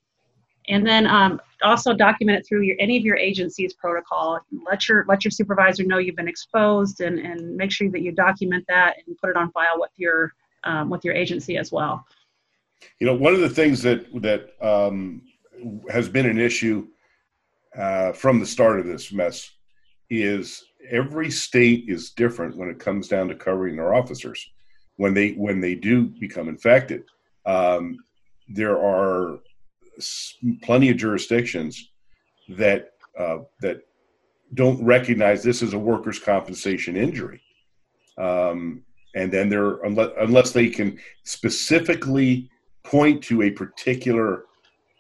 [0.69, 4.39] And then um, also document it through your any of your agency's protocol.
[4.67, 8.13] Let your let your supervisor know you've been exposed, and and make sure that you
[8.13, 10.33] document that and put it on file with your
[10.65, 12.05] um, with your agency as well.
[12.99, 15.23] You know, one of the things that that um,
[15.91, 16.87] has been an issue
[17.77, 19.51] uh, from the start of this mess
[20.11, 24.51] is every state is different when it comes down to covering their officers
[24.97, 27.05] when they when they do become infected.
[27.47, 27.99] Um,
[28.49, 29.39] there are
[30.63, 31.91] plenty of jurisdictions
[32.51, 33.83] that uh, that
[34.55, 37.41] don't recognize this as a workers' compensation injury,
[38.19, 38.83] um,
[39.15, 42.51] and then they're unless, unless they can specifically
[42.85, 44.45] point to a particular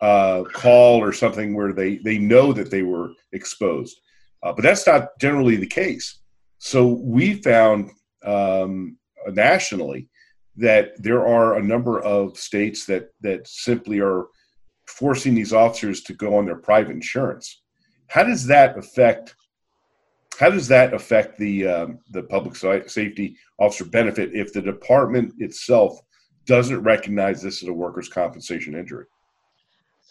[0.00, 4.00] uh, call or something where they they know that they were exposed,
[4.42, 6.20] uh, but that's not generally the case.
[6.58, 7.90] So we found
[8.24, 8.96] um,
[9.28, 10.08] nationally
[10.56, 14.26] that there are a number of states that that simply are
[14.86, 17.62] forcing these officers to go on their private insurance.
[18.08, 19.34] How does that affect?
[20.38, 25.98] How does that affect the um, the public safety officer benefit if the department itself
[26.46, 29.06] doesn't recognize this as a workers' compensation injury?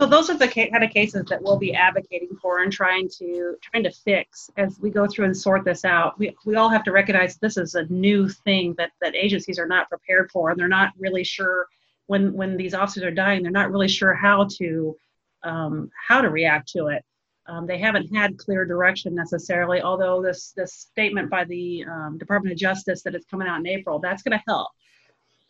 [0.01, 3.57] So those are the kind of cases that we'll be advocating for and trying to
[3.61, 6.17] trying to fix as we go through and sort this out.
[6.17, 9.67] We, we all have to recognize this is a new thing that that agencies are
[9.67, 11.67] not prepared for, and they're not really sure
[12.07, 13.43] when when these officers are dying.
[13.43, 14.95] They're not really sure how to
[15.43, 17.03] um, how to react to it.
[17.47, 19.81] Um, they haven't had clear direction necessarily.
[19.81, 23.67] Although this this statement by the um, Department of Justice that is coming out in
[23.67, 24.69] April, that's going to help.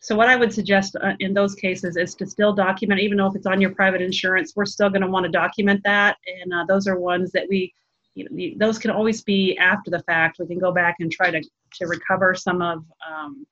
[0.01, 3.27] So what I would suggest uh, in those cases is to still document, even though
[3.27, 6.17] if it's on your private insurance, we're still going to want to document that.
[6.41, 7.73] And uh, those are ones that we,
[8.15, 10.38] you know, those can always be after the fact.
[10.39, 11.41] We can go back and try to
[11.73, 13.45] to recover some of um,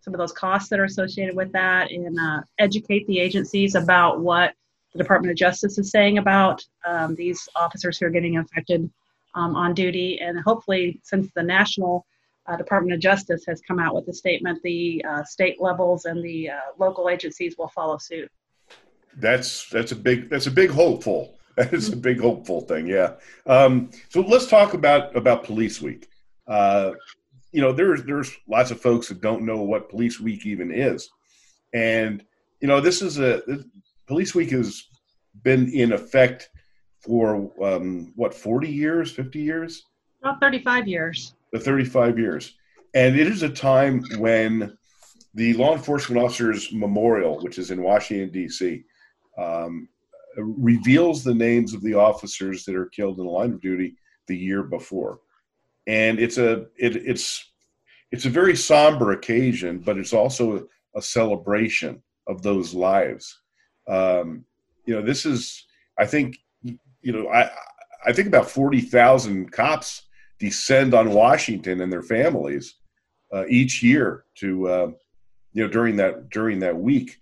[0.00, 4.20] some of those costs that are associated with that, and uh, educate the agencies about
[4.20, 4.54] what
[4.92, 8.88] the Department of Justice is saying about um, these officers who are getting infected
[9.34, 12.06] um, on duty, and hopefully, since the national
[12.46, 14.60] uh, Department of Justice has come out with a statement.
[14.62, 18.30] The uh, state levels and the uh, local agencies will follow suit.
[19.16, 21.38] That's that's a big that's a big hopeful.
[21.56, 22.88] That is a big hopeful thing.
[22.88, 23.12] Yeah.
[23.46, 26.08] Um, so let's talk about about Police Week.
[26.48, 26.94] Uh,
[27.52, 31.08] you know, there's there's lots of folks that don't know what Police Week even is,
[31.72, 32.24] and
[32.60, 33.62] you know, this is a this,
[34.08, 34.88] Police Week has
[35.44, 36.50] been in effect
[36.98, 39.84] for um, what 40 years, 50 years,
[40.22, 42.56] about 35 years the 35 years.
[42.94, 44.76] And it is a time when
[45.34, 48.82] the Law Enforcement Officers Memorial, which is in Washington, D.C.,
[49.38, 49.88] um,
[50.36, 53.94] reveals the names of the officers that are killed in the line of duty
[54.26, 55.20] the year before.
[55.86, 57.52] And it's a it, it's
[58.10, 63.40] it's a very somber occasion, but it's also a, celebration of those lives.
[63.88, 64.44] Um,
[64.86, 65.66] you know, this is
[65.98, 67.50] I think you know I
[68.04, 70.02] I think about forty thousand cops
[70.44, 72.74] descend on Washington and their families
[73.32, 74.90] uh, each year to uh,
[75.52, 77.18] you know during that during that week.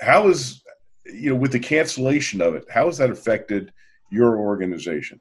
[0.00, 0.62] How is
[1.04, 2.64] you know with the cancellation of it?
[2.70, 3.72] How has that affected
[4.10, 5.20] your organization?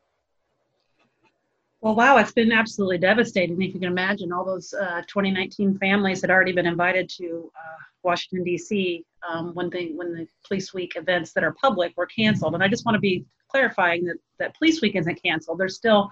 [1.82, 3.62] Well, wow, it's been absolutely devastating.
[3.62, 7.84] If you can imagine, all those uh, 2019 families had already been invited to uh,
[8.04, 9.06] Washington D.C.
[9.28, 12.54] Um, when the when the Police Week events that are public were canceled.
[12.54, 15.60] And I just want to be clarifying that that Police Week isn't canceled.
[15.60, 16.12] There's still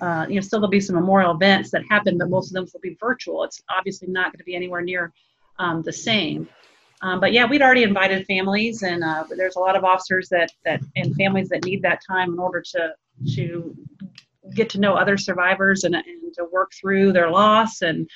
[0.00, 2.66] uh, you know, still there'll be some memorial events that happen, but most of them
[2.72, 3.44] will be virtual.
[3.44, 5.12] It's obviously not going to be anywhere near
[5.58, 6.48] um, the same.
[7.02, 10.50] Um, but yeah, we'd already invited families, and uh, there's a lot of officers that
[10.64, 12.94] that and families that need that time in order to
[13.34, 13.76] to
[14.54, 18.08] get to know other survivors and, and to work through their loss and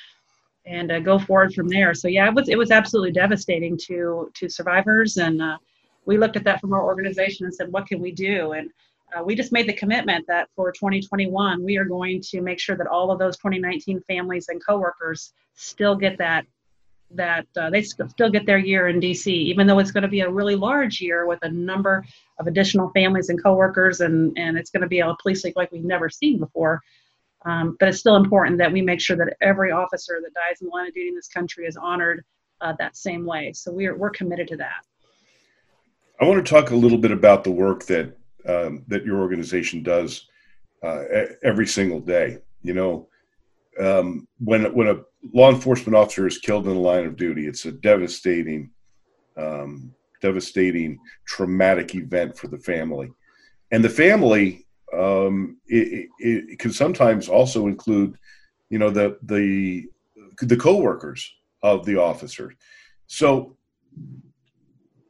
[0.65, 1.93] and uh, go forward from there.
[1.93, 5.57] So yeah, it was it was absolutely devastating to to survivors, and uh,
[6.05, 8.53] we looked at that from our organization and said, what can we do?
[8.53, 8.71] And
[9.15, 12.77] uh, we just made the commitment that for 2021 we are going to make sure
[12.77, 16.45] that all of those 2019 families and coworkers still get that
[17.11, 20.21] that uh, they still get their year in DC, even though it's going to be
[20.21, 22.05] a really large year with a number
[22.39, 25.71] of additional families and coworkers, and and it's going to be a police week like
[25.71, 26.81] we've never seen before.
[27.45, 30.67] Um, but it's still important that we make sure that every officer that dies in
[30.67, 32.23] the line of duty in this country is honored
[32.61, 33.53] uh, that same way.
[33.53, 34.85] So we're we're committed to that.
[36.21, 38.18] I want to talk a little bit about the work that
[38.49, 40.27] um, that your organization does
[40.83, 41.03] uh,
[41.43, 42.37] every single day.
[42.61, 43.07] You know,
[43.79, 45.01] um, when when a
[45.33, 48.71] law enforcement officer is killed in the line of duty, it's a devastating,
[49.37, 53.11] um, devastating, traumatic event for the family,
[53.71, 58.17] and the family um, it, it, it, can sometimes also include,
[58.69, 59.85] you know, the the
[60.41, 61.31] the coworkers
[61.61, 62.53] of the officer.
[63.07, 63.55] So,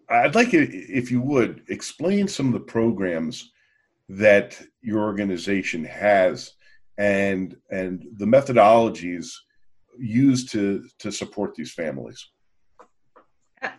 [0.10, 3.51] I'd like it if you would explain some of the programs
[4.10, 6.53] that your organization has
[6.97, 9.32] and and the methodologies
[9.97, 12.28] used to to support these families.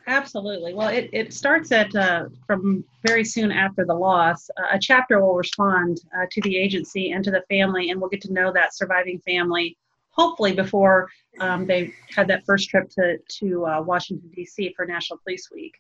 [0.07, 0.74] Absolutely.
[0.74, 4.51] Well, it, it starts at uh, from very soon after the loss.
[4.59, 8.11] Uh, a chapter will respond uh, to the agency and to the family, and we'll
[8.11, 9.78] get to know that surviving family,
[10.11, 11.09] hopefully before
[11.41, 14.74] um, they had that first trip to, to uh, Washington, D.C.
[14.76, 15.74] for National Police Week.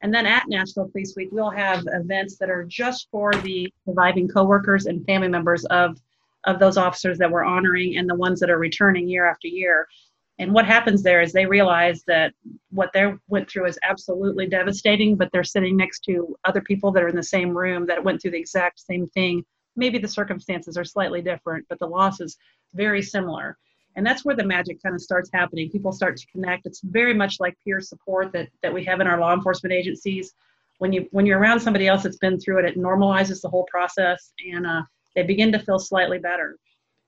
[0.00, 4.28] And then at National Police Week, we'll have events that are just for the surviving
[4.28, 6.00] coworkers and family members of,
[6.44, 9.88] of those officers that we're honoring and the ones that are returning year after year.
[10.38, 12.32] And what happens there is they realize that
[12.70, 17.02] what they went through is absolutely devastating, but they're sitting next to other people that
[17.02, 19.44] are in the same room that went through the exact same thing.
[19.74, 22.36] Maybe the circumstances are slightly different, but the loss is
[22.72, 23.58] very similar.
[23.98, 25.68] And that's where the magic kind of starts happening.
[25.70, 26.66] People start to connect.
[26.66, 30.34] It's very much like peer support that, that we have in our law enforcement agencies.
[30.78, 33.66] When you when you're around somebody else that's been through it, it normalizes the whole
[33.68, 34.82] process, and uh,
[35.16, 36.56] they begin to feel slightly better.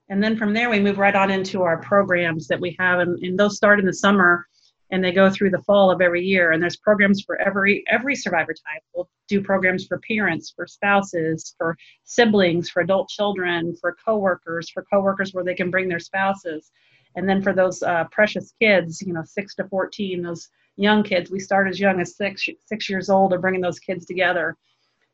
[0.09, 3.17] And then from there, we move right on into our programs that we have, and,
[3.23, 4.45] and those start in the summer
[4.91, 6.51] and they go through the fall of every year.
[6.51, 8.83] And there's programs for every every survivor type.
[8.93, 14.83] We'll do programs for parents, for spouses, for siblings, for adult children, for coworkers, for
[14.83, 16.71] coworkers where they can bring their spouses.
[17.15, 21.29] And then for those uh, precious kids, you know, six to 14, those young kids,
[21.29, 24.55] we start as young as six, six years old, are bringing those kids together.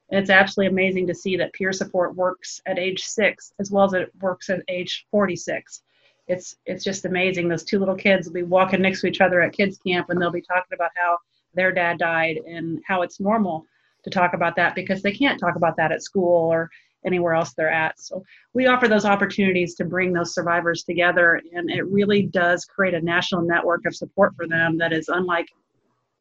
[0.09, 3.85] And it's absolutely amazing to see that peer support works at age six as well
[3.85, 5.81] as it works at age 46.
[6.27, 7.47] It's it's just amazing.
[7.47, 10.21] Those two little kids will be walking next to each other at kids camp and
[10.21, 11.17] they'll be talking about how
[11.53, 13.65] their dad died and how it's normal
[14.03, 16.69] to talk about that because they can't talk about that at school or
[17.05, 17.99] anywhere else they're at.
[17.99, 18.23] So
[18.53, 23.01] we offer those opportunities to bring those survivors together and it really does create a
[23.01, 25.47] national network of support for them that is unlike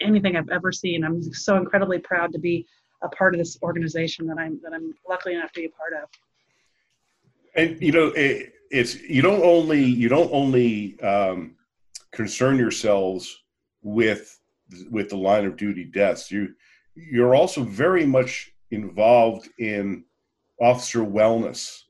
[0.00, 1.04] anything I've ever seen.
[1.04, 2.66] I'm so incredibly proud to be
[3.02, 5.92] a part of this organization that I'm that I'm lucky enough to be a part
[6.02, 6.09] of.
[7.54, 11.56] And you know, it, it's you don't only you don't only um,
[12.12, 13.44] concern yourselves
[13.82, 14.38] with
[14.90, 16.30] with the line of duty deaths.
[16.30, 16.48] You
[16.94, 20.04] you're also very much involved in
[20.60, 21.80] officer wellness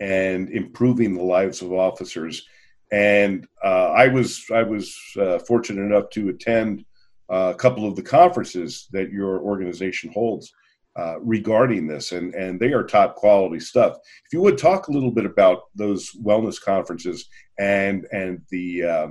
[0.00, 2.46] and improving the lives of officers.
[2.90, 6.84] And uh, I was I was uh, fortunate enough to attend
[7.28, 10.52] a couple of the conferences that your organization holds
[10.96, 13.96] uh, regarding this, and and they are top quality stuff.
[14.26, 17.26] If you would talk a little bit about those wellness conferences
[17.58, 19.08] and and the uh,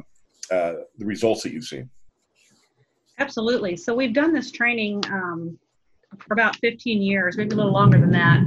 [0.52, 1.90] uh, the results that you've seen.
[3.20, 3.78] Absolutely.
[3.78, 5.58] So we've done this training um,
[6.20, 8.40] for about 15 years, maybe a little longer than that.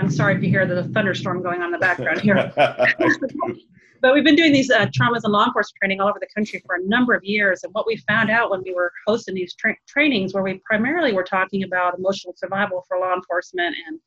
[0.00, 2.52] I'm sorry if you hear the thunderstorm going on in the background here.
[4.00, 6.62] but we've been doing these uh, traumas and law enforcement training all over the country
[6.64, 7.64] for a number of years.
[7.64, 11.12] And what we found out when we were hosting these tra- trainings, where we primarily
[11.12, 14.00] were talking about emotional survival for law enforcement and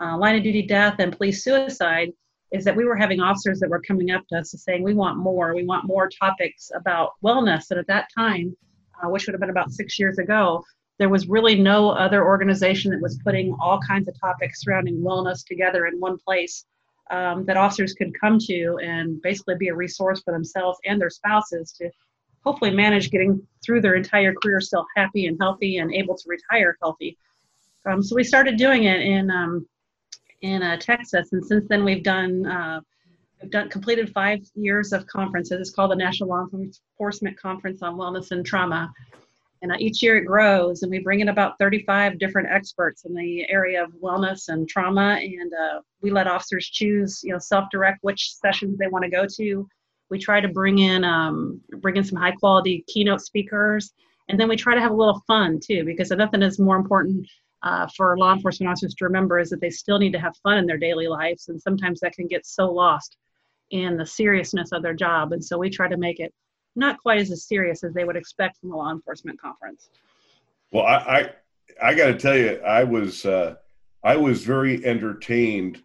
[0.00, 2.10] uh, line of duty death and police suicide,
[2.52, 4.94] is that we were having officers that were coming up to us and saying, "We
[4.94, 5.54] want more.
[5.54, 8.56] We want more topics about wellness." And at that time,
[9.02, 10.64] uh, which would have been about six years ago,
[10.98, 15.44] there was really no other organization that was putting all kinds of topics surrounding wellness
[15.46, 16.64] together in one place
[17.10, 21.10] um, that officers could come to and basically be a resource for themselves and their
[21.10, 21.90] spouses to
[22.44, 26.76] hopefully manage getting through their entire career still happy and healthy and able to retire
[26.80, 27.16] healthy.
[27.84, 29.66] Um, so we started doing it in um,
[30.42, 32.80] in uh, Texas, and since then we've done uh,
[33.40, 35.60] we've done completed five years of conferences.
[35.60, 38.92] It's called the National Law Enforcement Conference on Wellness and Trauma.
[39.62, 43.48] And each year it grows, and we bring in about 35 different experts in the
[43.48, 45.18] area of wellness and trauma.
[45.20, 49.26] And uh, we let officers choose, you know, self-direct which sessions they want to go
[49.36, 49.68] to.
[50.10, 53.92] We try to bring in um, bring in some high-quality keynote speakers,
[54.28, 57.26] and then we try to have a little fun too, because nothing is more important
[57.62, 60.58] uh, for law enforcement officers to remember is that they still need to have fun
[60.58, 63.16] in their daily lives, and sometimes that can get so lost
[63.70, 65.32] in the seriousness of their job.
[65.32, 66.32] And so we try to make it
[66.76, 69.90] not quite as serious as they would expect from a law enforcement conference.
[70.72, 70.96] Well, I
[71.80, 73.56] I, I got to tell you, I was uh,
[74.04, 75.82] I was very entertained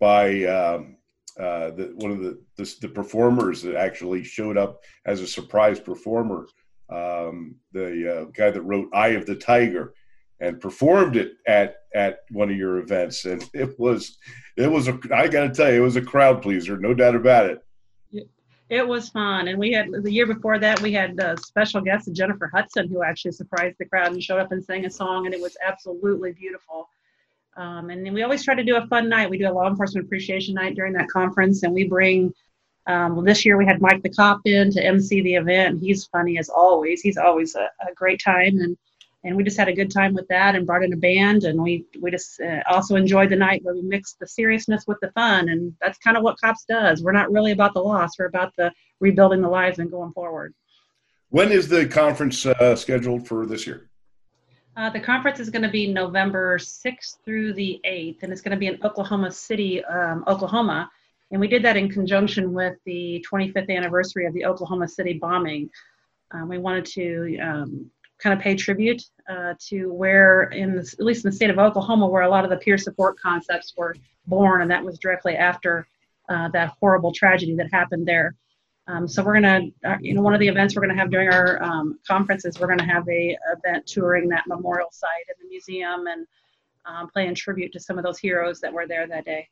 [0.00, 0.96] by um,
[1.38, 5.78] uh, the, one of the, the, the performers that actually showed up as a surprise
[5.78, 6.46] performer.
[6.88, 9.94] Um, the uh, guy that wrote "Eye of the Tiger"
[10.40, 14.18] and performed it at at one of your events, and it was
[14.56, 17.14] it was a I got to tell you, it was a crowd pleaser, no doubt
[17.14, 17.64] about it.
[18.70, 22.08] It was fun, and we had the year before that we had a special guest
[22.12, 25.34] Jennifer Hudson who actually surprised the crowd and showed up and sang a song, and
[25.34, 26.88] it was absolutely beautiful.
[27.56, 29.28] Um, and we always try to do a fun night.
[29.28, 32.32] We do a law enforcement appreciation night during that conference, and we bring.
[32.86, 35.80] Um, well, this year we had Mike the cop in to MC the event.
[35.80, 37.02] He's funny as always.
[37.02, 38.78] He's always a, a great time, and
[39.22, 41.60] and we just had a good time with that and brought in a band and
[41.60, 45.10] we we just uh, also enjoyed the night where we mixed the seriousness with the
[45.12, 48.26] fun and that's kind of what cops does we're not really about the loss we're
[48.26, 50.54] about the rebuilding the lives and going forward
[51.28, 53.90] when is the conference uh, scheduled for this year
[54.76, 58.52] uh, the conference is going to be November 6th through the 8th, and it's going
[58.52, 60.88] to be in Oklahoma City, um, Oklahoma.
[61.32, 65.68] And we did that in conjunction with the 25th anniversary of the Oklahoma City bombing.
[66.30, 67.90] Um, we wanted to um,
[68.22, 72.06] kind of pay tribute uh, to where, in at least in the state of Oklahoma,
[72.06, 73.94] where a lot of the peer support concepts were
[74.26, 75.86] born, and that was directly after
[76.28, 78.34] uh, that horrible tragedy that happened there.
[78.86, 81.28] Um, so we're to, uh, you know, one of the events we're to have during
[81.28, 86.06] our um, conferences, we're to have a event touring that memorial site in the museum
[86.06, 86.26] and
[86.86, 89.48] um, playing tribute to some of those heroes that were there that day.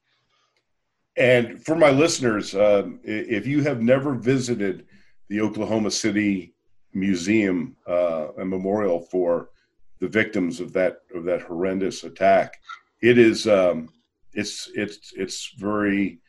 [1.17, 4.87] And for my listeners, um, if you have never visited
[5.29, 6.55] the Oklahoma City
[6.99, 9.51] museum uh, a memorial for
[10.01, 12.55] the victims of that of that horrendous attack.
[13.03, 13.89] It is um,
[14.33, 16.21] it's it's it's very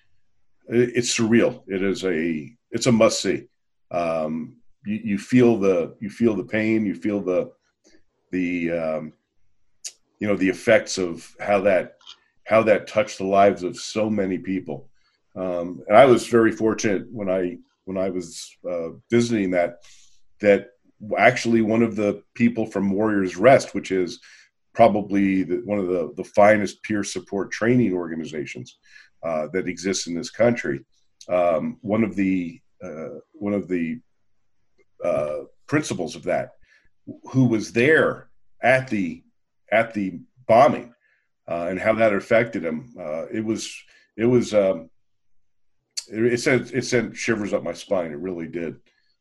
[0.67, 1.63] it's surreal.
[1.67, 3.47] It is a it's a must see.
[3.91, 6.85] Um, you, you feel the you feel the pain.
[6.85, 7.51] You feel the
[8.31, 9.13] the um,
[10.19, 11.97] you know the effects of how that
[12.45, 14.89] how that touched the lives of so many people.
[15.35, 19.83] Um, and I was very fortunate when I when I was uh, visiting that
[20.41, 20.69] that
[21.17, 24.19] actually one of the people from Warriors Rest, which is
[24.73, 28.77] probably the, one of the, the finest peer support training organizations
[29.23, 30.85] uh, that exists in this country.
[31.27, 33.99] Um, one of the uh, one of the
[35.03, 36.51] uh, principals of that,
[37.29, 38.29] who was there
[38.61, 39.23] at the
[39.71, 40.93] at the bombing,
[41.47, 42.93] uh, and how that affected him.
[42.99, 43.73] Uh, it was
[44.17, 44.89] it was um,
[46.11, 48.11] it, it sent it sent shivers up my spine.
[48.11, 48.77] It really did.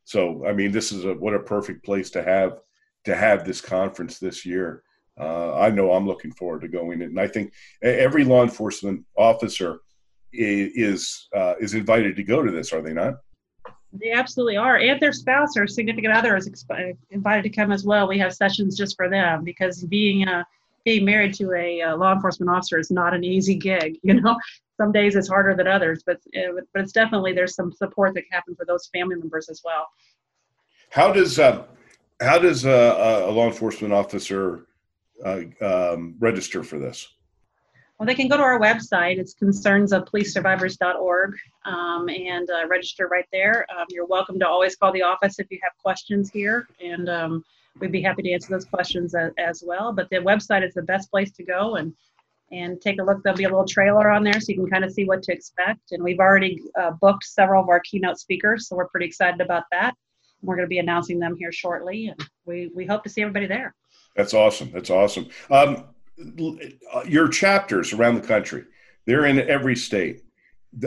[0.09, 2.61] So, I mean, this is a what a perfect place to have
[3.05, 4.81] to have this conference this year.
[5.19, 7.53] Uh, I know I'm looking forward to going, and I think
[7.83, 9.81] every law enforcement officer
[10.33, 12.73] is uh, is invited to go to this.
[12.73, 13.17] Are they not?
[13.93, 17.85] They absolutely are, and their spouse or significant other is exp- invited to come as
[17.85, 18.07] well.
[18.07, 20.43] We have sessions just for them because being a
[20.85, 23.97] being married to a, a law enforcement officer is not an easy gig.
[24.03, 24.37] You know,
[24.77, 28.21] some days it's harder than others, but uh, but it's definitely there's some support that
[28.21, 29.87] can happen for those family members as well.
[30.89, 31.65] How does uh,
[32.21, 34.67] how does a, a law enforcement officer
[35.25, 37.07] uh, um, register for this?
[37.97, 39.17] Well, they can go to our website.
[39.17, 43.65] It's concernsofpolicesurvivors.org um, and uh, register right there.
[43.77, 47.43] Um, you're welcome to always call the office if you have questions here, and um,
[47.79, 49.93] we'd be happy to answer those questions as, as, well.
[49.93, 51.93] But the website is the best place to go and
[52.51, 53.21] and take a look.
[53.23, 55.31] There'll be a little trailer on there so you can kind of see what to
[55.31, 55.91] expect.
[55.91, 59.65] And we've already uh, booked several of our keynote speakers, so we're pretty excited about
[59.71, 59.93] that.
[60.41, 63.45] We're going to be announcing them here shortly, and we, we hope to see everybody
[63.45, 63.75] there.
[64.15, 64.71] That's awesome.
[64.71, 65.27] That's awesome.
[65.51, 65.83] Um,
[67.05, 68.65] your chapters around the country,
[69.05, 70.23] they're in every state.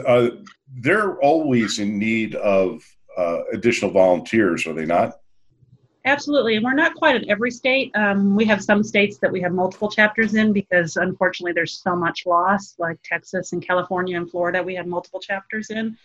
[0.05, 0.31] Uh,
[0.75, 2.83] they're always in need of
[3.17, 5.15] uh, additional volunteers, are they not?
[6.05, 7.95] Absolutely, and we're not quite in every state.
[7.95, 11.95] Um, we have some states that we have multiple chapters in because unfortunately there's so
[11.95, 14.61] much loss, like Texas and California and Florida.
[14.63, 15.97] We have multiple chapters in,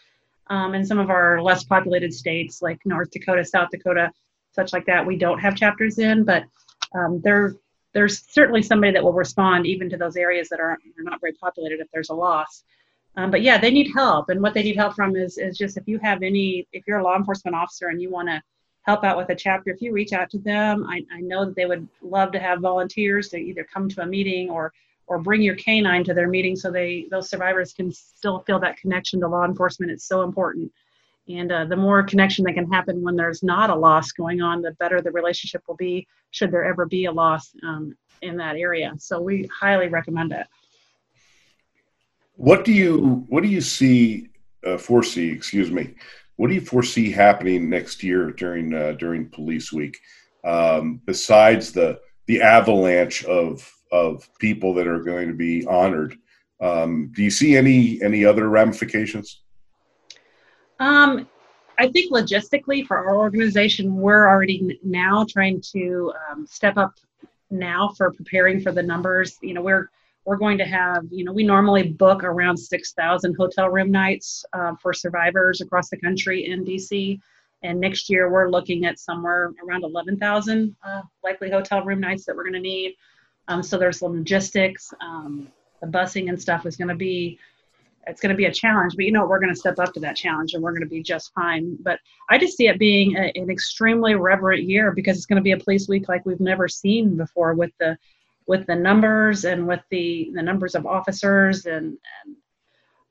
[0.48, 4.12] um, and some of our less populated states like North Dakota, South Dakota,
[4.52, 6.24] such like that, we don't have chapters in.
[6.24, 6.43] But
[6.93, 7.56] um, there,
[7.93, 11.34] there's certainly somebody that will respond even to those areas that are, are not very
[11.34, 12.64] populated if there's a loss.
[13.16, 15.76] Um, but yeah, they need help, and what they need help from is is just
[15.76, 18.39] if you have any, if you're a law enforcement officer and you want to
[18.88, 21.56] help out with a chapter, if you reach out to them, I, I know that
[21.56, 24.74] they would love to have volunteers to either come to a meeting or
[25.10, 28.78] or bring your canine to their meeting so they those survivors can still feel that
[28.78, 29.92] connection to law enforcement.
[29.92, 30.72] It's so important.
[31.30, 34.62] And uh, the more connection that can happen when there's not a loss going on,
[34.62, 38.56] the better the relationship will be, should there ever be a loss um, in that
[38.56, 38.94] area.
[38.98, 40.48] So we highly recommend it.
[42.36, 44.30] What do you what do you see
[44.66, 45.30] uh, foresee?
[45.32, 45.96] Excuse me.
[46.38, 49.98] What do you foresee happening next year during uh, during Police Week?
[50.46, 56.18] Um, besides the the avalanche of of people that are going to be honored,
[56.62, 59.42] um, do you see any any other ramifications?
[60.80, 61.28] Um,
[61.80, 66.94] I think logistically for our organization, we're already now trying to um, step up
[67.50, 69.38] now for preparing for the numbers.
[69.42, 69.90] You know, we're
[70.28, 74.74] we're going to have, you know, we normally book around 6,000 hotel room nights uh,
[74.82, 77.18] for survivors across the country in DC.
[77.64, 82.36] And next year, we're looking at somewhere around 11,000 uh, likely hotel room nights that
[82.36, 82.96] we're going to need.
[83.48, 84.94] Um, so there's some logistics.
[85.00, 85.48] Um,
[85.82, 87.40] the busing and stuff is going to be
[88.06, 90.00] it's going to be a challenge, but you know we're going to step up to
[90.00, 91.78] that challenge and we're going to be just fine.
[91.82, 92.00] But
[92.30, 95.52] I just see it being a, an extremely reverent year because it's going to be
[95.52, 97.98] a police week like we've never seen before with the
[98.48, 102.36] with the numbers and with the the numbers of officers and and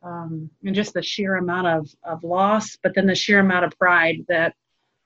[0.03, 3.79] um, and just the sheer amount of of loss, but then the sheer amount of
[3.79, 4.55] pride that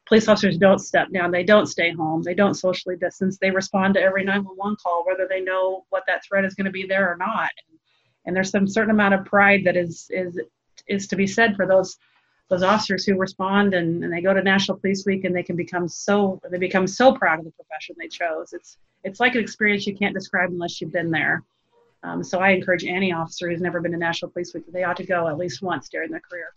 [0.06, 3.94] police officers don't step down, they don't stay home, they don't socially distance, they respond
[3.94, 7.12] to every 911 call, whether they know what that threat is going to be there
[7.12, 7.50] or not.
[8.26, 10.40] And, there's some certain amount of pride that is is
[10.86, 11.96] is to be said for those
[12.48, 15.56] those officers who respond and, and they go to National Police Week and they can
[15.56, 18.52] become so they become so proud of the profession they chose.
[18.52, 21.42] It's it's like an experience you can't describe unless you've been there.
[22.02, 24.96] Um, so I encourage any officer who's never been to National Police Week they ought
[24.96, 26.52] to go at least once during their career.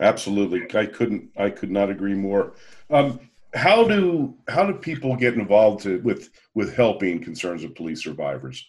[0.00, 2.54] Absolutely, I couldn't I could not agree more.
[2.90, 3.20] Um,
[3.54, 8.66] how do how do people get involved to, with with helping concerns of police survivors?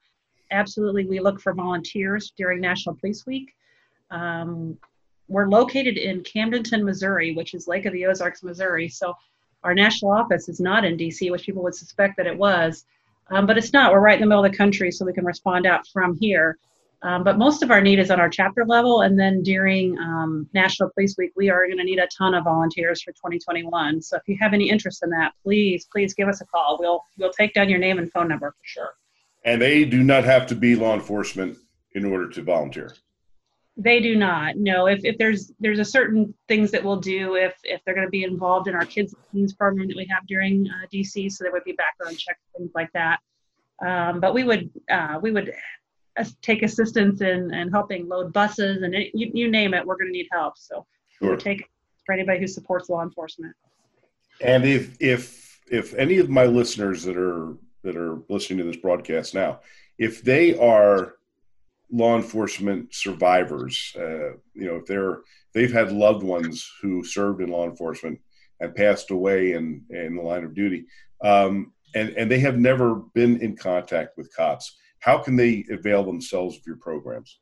[0.52, 3.54] absolutely we look for volunteers during National Police Week.
[4.12, 4.78] Um,
[5.28, 8.88] we're located in Camdenton, Missouri, which is Lake of the Ozarks, Missouri.
[8.88, 9.14] So
[9.64, 12.86] our national office is not in DC, which people would suspect that it was,
[13.30, 13.92] um, but it's not.
[13.92, 16.58] We're right in the middle of the country, so we can respond out from here.
[17.04, 20.50] Um, but most of our need is on our chapter level, and then during um,
[20.54, 24.02] National Police Week, we are going to need a ton of volunteers for 2021.
[24.02, 26.78] So if you have any interest in that, please, please give us a call.
[26.80, 28.94] We'll we'll take down your name and phone number for sure.
[29.48, 31.58] And they do not have to be law enforcement
[31.94, 32.94] in order to volunteer.
[33.78, 34.58] They do not.
[34.58, 38.08] No, if, if there's there's a certain things that we'll do if if they're going
[38.08, 41.44] to be involved in our kids teens program that we have during uh, DC, so
[41.44, 43.20] there would be background checks, things like that.
[43.86, 45.54] Um, but we would uh, we would
[46.42, 50.08] take assistance in, in helping load buses and it, you, you name it, we're going
[50.08, 50.58] to need help.
[50.58, 50.86] So
[51.20, 51.30] sure.
[51.30, 51.64] we'll take
[52.06, 53.56] for anybody who supports law enforcement.
[54.42, 57.56] And if if if any of my listeners that are
[57.88, 59.62] that are listening to this broadcast now,
[59.98, 61.16] if they are
[61.92, 65.22] law enforcement survivors, uh, you know, if they're
[65.54, 68.20] they've had loved ones who served in law enforcement
[68.60, 70.86] and passed away in in the line of duty,
[71.24, 76.04] um, and and they have never been in contact with cops how can they avail
[76.04, 77.40] themselves of your programs?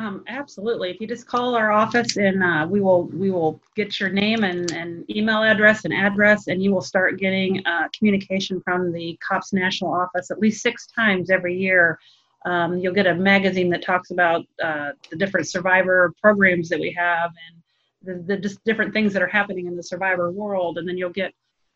[0.00, 0.88] Um, absolutely.
[0.90, 4.44] If you just call our office and uh, we will we will get your name
[4.44, 9.18] and, and email address and address, and you will start getting uh, communication from the
[9.20, 11.98] COPS National Office at least six times every year.
[12.46, 16.96] Um, you'll get a magazine that talks about uh, the different survivor programs that we
[16.98, 20.88] have and the, the just different things that are happening in the survivor world, and
[20.88, 21.34] then you'll get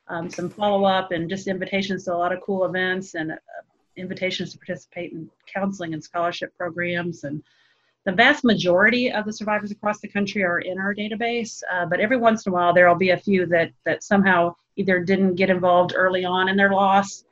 [0.09, 3.37] um, some follow up and just invitations to a lot of cool events and uh,
[3.99, 7.43] invitations to participate in counseling and scholarship programs and
[8.05, 12.01] the vast majority of the survivors across the country are in our database uh, but
[12.01, 15.35] every once in a while there will be a few that that somehow either didn't
[15.35, 17.25] get involved early on in their loss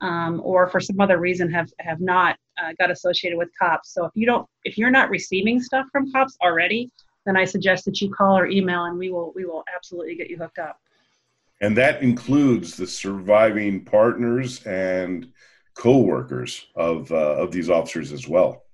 [0.00, 4.04] um, or for some other reason have have not uh, got associated with cops so
[4.04, 6.90] if you don't if you're not receiving stuff from cops already
[7.24, 10.28] then i suggest that you call or email and we will we will absolutely get
[10.28, 10.80] you hooked up
[11.60, 15.32] and that includes the surviving partners and
[15.74, 18.65] co-workers of uh, of these officers as well.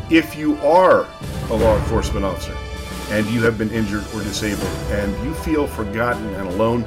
[0.10, 1.06] If you are
[1.52, 2.58] a law enforcement officer
[3.12, 6.86] and you have been injured or disabled and you feel forgotten and alone,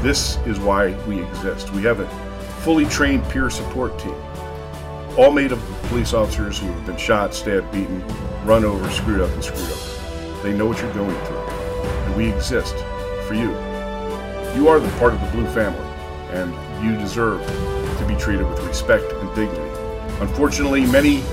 [0.00, 1.70] this is why we exist.
[1.72, 2.08] We have a
[2.62, 4.14] fully trained peer support team,
[5.18, 8.02] all made up of police officers who have been shot, stabbed, beaten,
[8.44, 10.42] run over, screwed up, and screwed up.
[10.42, 12.76] They know what you're going through, and we exist
[13.26, 13.50] for you.
[14.54, 15.84] You are the part of the Blue family,
[16.30, 16.54] and
[16.84, 17.44] you deserve
[17.98, 19.60] to be treated with respect and dignity.
[20.20, 21.24] Unfortunately, many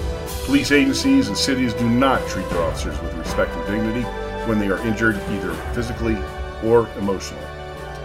[0.45, 4.03] police agencies and cities do not treat their officers with respect and dignity
[4.47, 6.17] when they are injured either physically
[6.63, 7.45] or emotionally.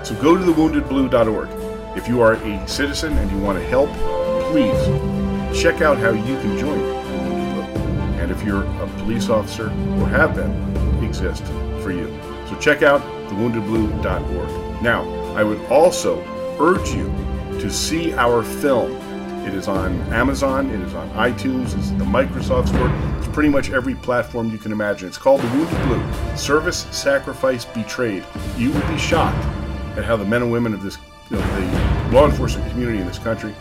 [0.04, 1.96] So go to thewoundedblue.org.
[1.96, 3.90] If you are a citizen and you want to help,
[4.50, 4.76] please
[5.60, 6.78] check out how you can join.
[8.20, 11.44] And if you're a police officer or have been, exist
[11.82, 12.06] for you.
[12.48, 14.82] So check out thewoundedblue.org.
[14.82, 16.22] Now, I would also
[16.60, 17.06] urge you
[17.60, 18.92] to see our film.
[19.46, 23.70] It is on Amazon, it is on iTunes, it's the Microsoft Store, it's pretty much
[23.70, 25.06] every platform you can imagine.
[25.06, 28.24] It's called The Wounded Blue Service, Sacrifice, Betrayed.
[28.56, 29.38] You would be shocked
[29.96, 30.96] at how the men and women of this
[31.30, 33.54] of the law enforcement community in this country,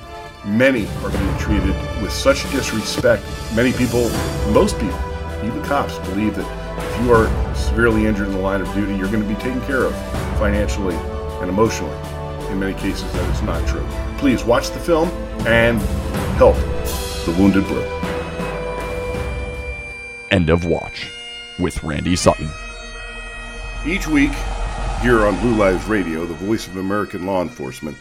[0.44, 3.24] many are being treated with such disrespect.
[3.56, 4.10] Many people,
[4.52, 5.00] most people,
[5.44, 9.12] even cops, believe that if you are severely injured in the line of duty, you're
[9.12, 9.96] going to be taken care of
[10.40, 11.96] financially and emotionally.
[12.50, 13.86] In many cases, that is not true.
[14.18, 15.10] Please watch the film
[15.46, 15.80] and
[16.38, 16.56] help
[17.26, 17.84] the Wounded Blue.
[20.32, 21.12] End of Watch
[21.60, 22.50] with Randy Sutton.
[23.86, 24.34] Each week,
[25.02, 27.96] here on Blue Lives Radio, the voice of American law enforcement,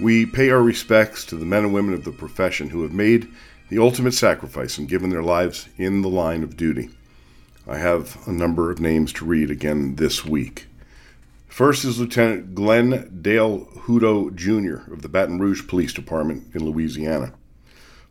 [0.00, 3.28] we pay our respects to the men and women of the profession who have made
[3.68, 6.90] the ultimate sacrifice and given their lives in the line of duty.
[7.68, 10.66] I have a number of names to read again this week.
[11.52, 14.90] First is Lieutenant Glenn Dale Hutto Jr.
[14.90, 17.34] of the Baton Rouge Police Department in Louisiana.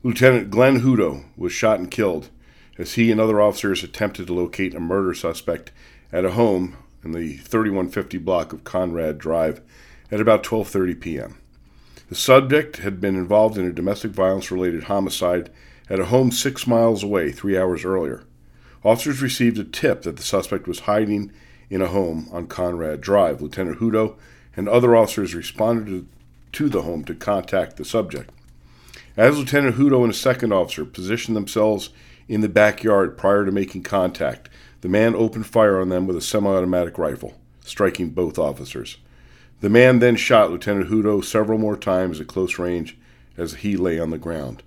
[0.03, 2.29] Lieutenant Glenn Hutto was shot and killed
[2.77, 5.71] as he and other officers attempted to locate a murder suspect
[6.13, 9.59] at a home in the 3150 block of Conrad Drive
[10.11, 11.37] at about 12:30 p.m.
[12.09, 15.49] The subject had been involved in a domestic violence related homicide
[15.89, 18.23] at a home 6 miles away 3 hours earlier.
[18.83, 21.31] Officers received a tip that the suspect was hiding
[21.71, 23.41] in a home on Conrad Drive.
[23.41, 24.15] Lieutenant Hutto
[24.55, 26.05] and other officers responded
[26.51, 28.29] to the home to contact the subject.
[29.15, 31.89] As Lieutenant Hutto and a second officer positioned themselves
[32.27, 34.49] in the backyard prior to making contact,
[34.81, 38.97] the man opened fire on them with a semi automatic rifle, striking both officers.
[39.61, 42.97] The man then shot Lieutenant Hutto several more times at close range
[43.37, 44.61] as he lay on the ground.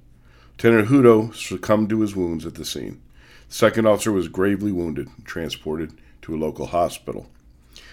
[0.52, 3.02] Lieutenant Hutto succumbed to his wounds at the scene.
[3.48, 5.92] The second officer was gravely wounded and transported
[6.24, 7.26] to a local hospital.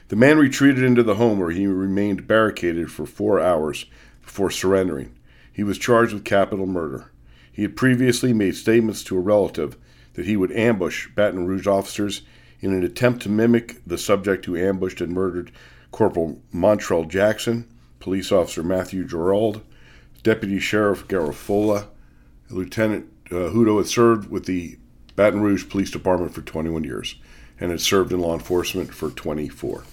[0.07, 3.85] The man retreated into the home where he remained barricaded for four hours
[4.21, 5.13] before surrendering.
[5.51, 7.11] He was charged with capital murder.
[7.51, 9.77] He had previously made statements to a relative
[10.13, 12.21] that he would ambush Baton Rouge officers
[12.61, 15.51] in an attempt to mimic the subject who ambushed and murdered
[15.91, 17.67] Corporal Montrell Jackson,
[17.99, 19.61] Police Officer Matthew Gerald,
[20.23, 21.87] Deputy Sheriff Garafola.
[22.49, 24.77] Lieutenant uh, Hutto had served with the
[25.17, 27.15] Baton Rouge Police Department for 21 years
[27.61, 29.83] and had served in law enforcement for 24.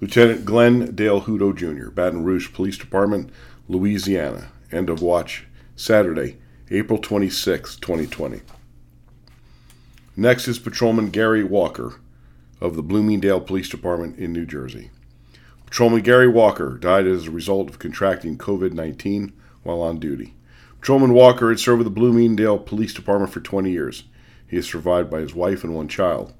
[0.00, 3.30] Lieutenant Glenn Dale Hutto Jr., Baton Rouge Police Department,
[3.68, 4.50] Louisiana.
[4.70, 5.46] End of watch
[5.76, 6.36] Saturday,
[6.70, 8.42] April 26, 2020.
[10.16, 12.00] Next is Patrolman Gary Walker
[12.60, 14.90] of the Bloomingdale Police Department in New Jersey.
[15.64, 19.32] Patrolman Gary Walker died as a result of contracting COVID 19
[19.62, 20.34] while on duty.
[20.80, 24.04] Patrolman Walker had served with the Bloomingdale Police Department for 20 years.
[24.46, 26.32] He is survived by his wife and one child.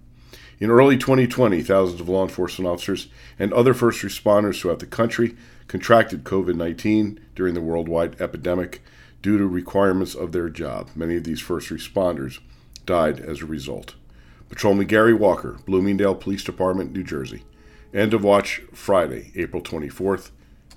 [0.60, 5.36] In early 2020, thousands of law enforcement officers and other first responders throughout the country
[5.68, 8.82] contracted COVID 19 during the worldwide epidemic
[9.22, 10.90] due to requirements of their job.
[10.96, 12.40] Many of these first responders
[12.86, 13.94] died as a result.
[14.48, 17.44] Patrolman Gary Walker, Bloomingdale Police Department, New Jersey.
[17.92, 20.30] End of watch Friday, April 24th,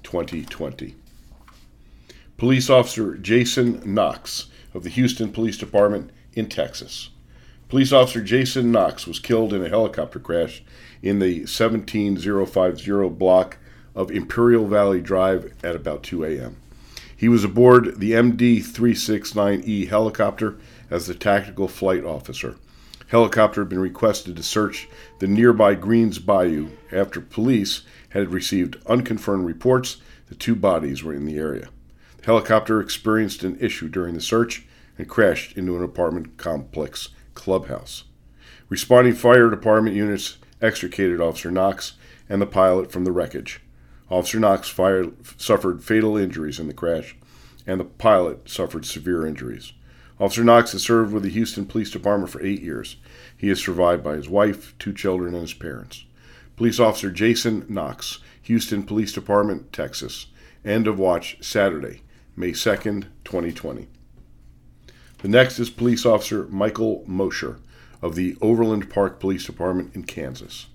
[0.04, 0.96] 2020.
[2.38, 7.11] Police Officer Jason Knox of the Houston Police Department in Texas.
[7.72, 10.62] Police Officer Jason Knox was killed in a helicopter crash
[11.02, 13.60] in the 17050 block
[13.96, 16.58] of Imperial Valley Drive at about 2 a.m.
[17.16, 20.58] He was aboard the MD 369E helicopter
[20.90, 22.58] as the tactical flight officer.
[23.08, 29.46] Helicopter had been requested to search the nearby Greens Bayou after police had received unconfirmed
[29.46, 29.96] reports
[30.28, 31.70] that two bodies were in the area.
[32.18, 34.66] The helicopter experienced an issue during the search
[34.98, 37.08] and crashed into an apartment complex
[37.42, 38.04] clubhouse.
[38.70, 41.94] Responding fire department units extricated Officer Knox
[42.30, 43.62] and the pilot from the wreckage.
[44.12, 47.16] Officer Knox fired, suffered fatal injuries in the crash,
[47.66, 49.74] and the pilot suffered severe injuries.
[50.20, 52.98] Officer Knox has served with the Houston Police Department for eight years.
[53.36, 56.06] He is survived by his wife, two children, and his parents.
[56.58, 60.28] Police Officer Jason Knox, Houston Police Department, Texas.
[60.64, 62.04] End of watch Saturday,
[62.36, 63.88] May 2nd, 2020.
[65.22, 67.60] The next is Police Officer Michael Mosher
[68.02, 70.66] of the Overland Park Police Department in Kansas.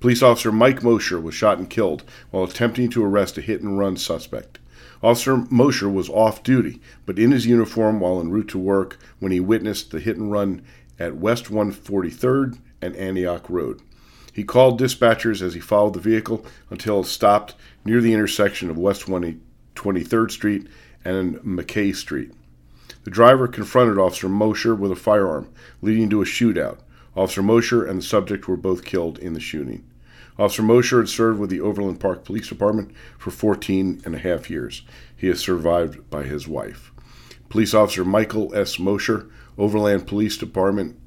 [0.00, 3.78] Police Officer Mike Mosher was shot and killed while attempting to arrest a hit and
[3.78, 4.58] run suspect.
[5.02, 9.32] Officer Mosher was off duty, but in his uniform while en route to work when
[9.32, 10.62] he witnessed the hit and run
[10.98, 13.80] at West 143rd and Antioch Road.
[14.30, 18.76] He called dispatchers as he followed the vehicle until it stopped near the intersection of
[18.76, 20.66] West 23rd Street
[21.02, 22.32] and McKay Street.
[23.06, 25.48] The driver confronted Officer Mosher with a firearm,
[25.80, 26.78] leading to a shootout.
[27.14, 29.88] Officer Mosher and the subject were both killed in the shooting.
[30.36, 34.50] Officer Mosher had served with the Overland Park Police Department for 14 and a half
[34.50, 34.82] years.
[35.16, 36.90] He is survived by his wife.
[37.48, 38.76] Police Officer Michael S.
[38.76, 40.98] Mosher, Overland Police Department,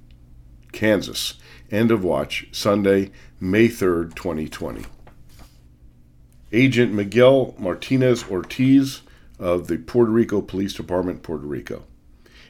[0.71, 1.33] Kansas.
[1.69, 4.85] End of watch, Sunday, May 3rd, 2020.
[6.53, 9.01] Agent Miguel Martinez Ortiz
[9.37, 11.83] of the Puerto Rico Police Department, Puerto Rico.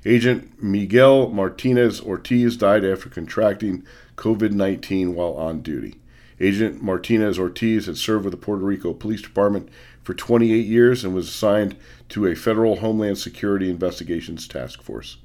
[0.06, 3.84] Agent Miguel Martinez Ortiz died after contracting
[4.16, 6.00] COVID 19 while on duty.
[6.40, 9.70] Agent Martinez Ortiz had served with the Puerto Rico Police Department
[10.02, 11.76] for 28 years and was assigned
[12.08, 15.18] to a federal Homeland Security Investigations Task Force.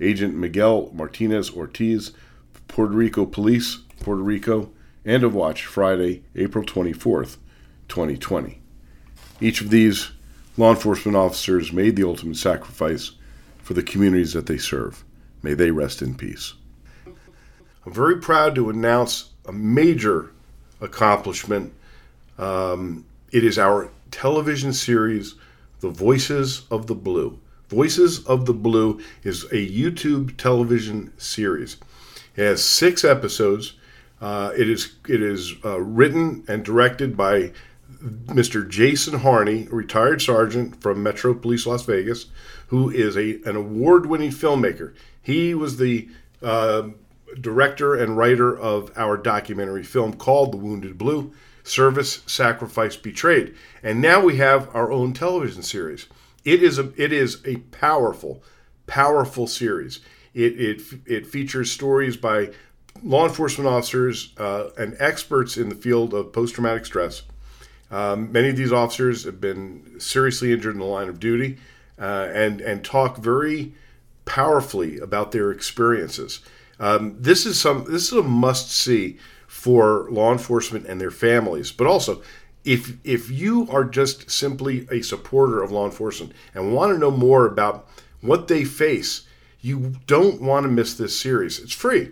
[0.00, 2.12] Agent Miguel Martinez Ortiz,
[2.68, 4.70] Puerto Rico Police, Puerto Rico,
[5.04, 7.38] end of watch Friday, April 24th,
[7.88, 8.60] 2020.
[9.40, 10.12] Each of these
[10.56, 13.12] law enforcement officers made the ultimate sacrifice
[13.72, 15.02] for the communities that they serve.
[15.42, 16.52] May they rest in peace.
[17.06, 20.30] I'm very proud to announce a major
[20.82, 21.72] accomplishment.
[22.36, 25.36] Um, it is our television series,
[25.80, 27.38] The Voices of the Blue.
[27.70, 31.78] Voices of the Blue is a YouTube television series.
[32.36, 33.72] It has six episodes.
[34.20, 37.52] Uh, it is it is uh, written and directed by
[38.26, 38.68] Mr.
[38.68, 42.26] Jason Harney, retired sergeant from Metro Police Las Vegas,
[42.72, 44.94] who is a an award-winning filmmaker.
[45.20, 46.08] He was the
[46.42, 46.88] uh,
[47.38, 53.54] director and writer of our documentary film called The Wounded Blue Service, Sacrifice, Betrayed.
[53.82, 56.06] And now we have our own television series.
[56.46, 58.42] It is a, it is a powerful,
[58.86, 60.00] powerful series.
[60.32, 62.52] It, it, it features stories by
[63.02, 67.20] law enforcement officers uh, and experts in the field of post traumatic stress.
[67.90, 71.58] Um, many of these officers have been seriously injured in the line of duty
[72.02, 73.72] uh, and, and talk very
[74.24, 76.40] powerfully about their experiences.
[76.80, 81.70] Um, this is some this is a must see for law enforcement and their families,
[81.70, 82.20] but also
[82.64, 87.10] if if you are just simply a supporter of law enforcement and want to know
[87.12, 87.88] more about
[88.20, 89.22] what they face,
[89.60, 91.60] you don't want to miss this series.
[91.60, 92.10] It's free.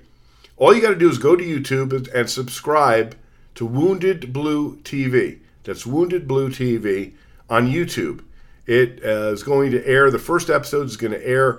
[0.56, 3.16] All you got to do is go to YouTube and subscribe
[3.56, 5.40] to Wounded Blue TV.
[5.64, 7.12] That's Wounded Blue TV
[7.48, 8.22] on YouTube.
[8.70, 10.12] It uh, is going to air.
[10.12, 11.58] The first episode is going to air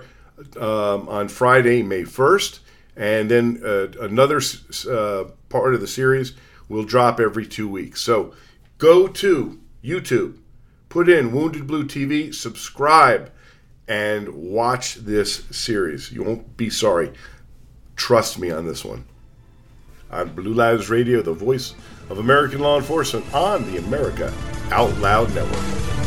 [0.56, 2.60] um, on Friday, May 1st.
[2.96, 4.40] And then uh, another
[4.90, 6.32] uh, part of the series
[6.70, 8.00] will drop every two weeks.
[8.00, 8.32] So
[8.78, 10.38] go to YouTube,
[10.88, 13.30] put in Wounded Blue TV, subscribe,
[13.86, 16.12] and watch this series.
[16.12, 17.12] You won't be sorry.
[17.94, 19.04] Trust me on this one.
[20.10, 21.74] On Blue Lives Radio, the voice
[22.08, 24.32] of American law enforcement on the America
[24.70, 26.01] Out Loud Network.